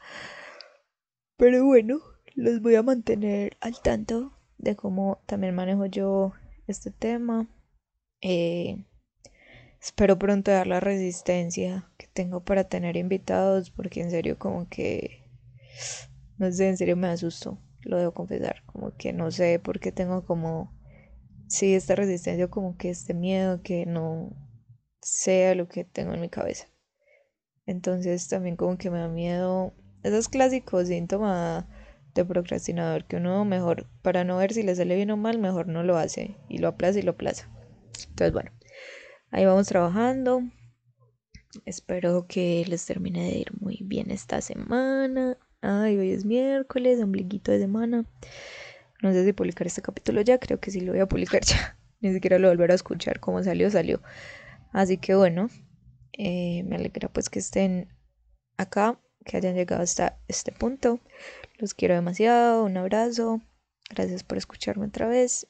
Pero 1.37 1.65
bueno, 1.65 1.99
los 2.35 2.61
voy 2.61 2.75
a 2.75 2.83
mantener 2.83 3.57
al 3.61 3.81
tanto 3.81 4.37
de 4.57 4.75
cómo 4.75 5.21
también 5.25 5.55
manejo 5.55 5.85
yo 5.87 6.33
este 6.67 6.91
tema. 6.91 7.47
Eh, 8.21 8.85
Espero 9.81 10.19
pronto 10.19 10.51
dar 10.51 10.67
la 10.67 10.79
resistencia 10.79 11.89
que 11.97 12.05
tengo 12.05 12.41
para 12.41 12.65
tener 12.65 12.97
invitados, 12.97 13.71
porque 13.71 14.01
en 14.01 14.11
serio 14.11 14.37
como 14.37 14.69
que, 14.69 15.23
no 16.37 16.51
sé, 16.51 16.69
en 16.69 16.77
serio 16.77 16.95
me 16.95 17.07
asusto, 17.07 17.57
lo 17.81 17.97
debo 17.97 18.13
confesar, 18.13 18.61
como 18.67 18.95
que 18.95 19.11
no 19.11 19.31
sé 19.31 19.57
por 19.57 19.79
qué 19.79 19.91
tengo 19.91 20.23
como, 20.23 20.71
sí, 21.47 21.73
esta 21.73 21.95
resistencia, 21.95 22.47
como 22.47 22.77
que 22.77 22.91
este 22.91 23.15
miedo 23.15 23.63
que 23.63 23.87
no 23.87 24.29
sea 25.01 25.55
lo 25.55 25.67
que 25.67 25.83
tengo 25.83 26.13
en 26.13 26.21
mi 26.21 26.29
cabeza. 26.29 26.67
Entonces 27.65 28.27
también 28.27 28.57
como 28.57 28.77
que 28.77 28.91
me 28.91 28.99
da 28.99 29.07
miedo 29.07 29.73
esos 30.03 30.29
clásicos 30.29 30.89
síntomas 30.89 31.65
de 32.13 32.23
procrastinador 32.23 33.05
que 33.05 33.15
uno 33.15 33.45
mejor, 33.45 33.87
para 34.03 34.25
no 34.25 34.37
ver 34.37 34.53
si 34.53 34.61
le 34.61 34.75
sale 34.75 34.95
bien 34.95 35.09
o 35.09 35.17
mal, 35.17 35.39
mejor 35.39 35.67
no 35.67 35.81
lo 35.81 35.97
hace 35.97 36.37
y 36.49 36.59
lo 36.59 36.67
aplaza 36.67 36.99
y 36.99 37.01
lo 37.01 37.13
aplaza. 37.13 37.49
Entonces 38.09 38.31
bueno. 38.31 38.51
Ahí 39.33 39.45
vamos 39.45 39.67
trabajando. 39.67 40.43
Espero 41.65 42.27
que 42.27 42.65
les 42.67 42.85
termine 42.85 43.23
de 43.23 43.37
ir 43.37 43.51
muy 43.61 43.79
bien 43.81 44.11
esta 44.11 44.41
semana. 44.41 45.37
Ay, 45.61 45.97
hoy 45.97 46.11
es 46.11 46.25
miércoles, 46.25 46.99
ombliguito 47.01 47.49
de 47.53 47.59
semana. 47.59 48.05
No 49.01 49.13
sé 49.13 49.23
si 49.23 49.31
publicar 49.31 49.67
este 49.67 49.81
capítulo 49.81 50.19
ya, 50.19 50.37
creo 50.37 50.59
que 50.59 50.69
sí 50.69 50.81
lo 50.81 50.91
voy 50.91 50.99
a 50.99 51.07
publicar 51.07 51.41
ya. 51.45 51.77
Ni 52.01 52.11
siquiera 52.11 52.39
lo 52.39 52.49
volver 52.49 52.71
a 52.71 52.75
escuchar. 52.75 53.21
Como 53.21 53.41
salió, 53.41 53.71
salió. 53.71 54.01
Así 54.73 54.97
que 54.97 55.15
bueno, 55.15 55.49
eh, 56.11 56.63
me 56.63 56.75
alegra 56.75 57.07
pues 57.07 57.29
que 57.29 57.39
estén 57.39 57.87
acá, 58.57 58.99
que 59.23 59.37
hayan 59.37 59.55
llegado 59.55 59.81
hasta 59.81 60.19
este 60.27 60.51
punto. 60.51 60.99
Los 61.57 61.73
quiero 61.73 61.95
demasiado, 61.95 62.65
un 62.65 62.75
abrazo. 62.75 63.39
Gracias 63.89 64.25
por 64.25 64.37
escucharme 64.37 64.87
otra 64.87 65.07
vez 65.07 65.47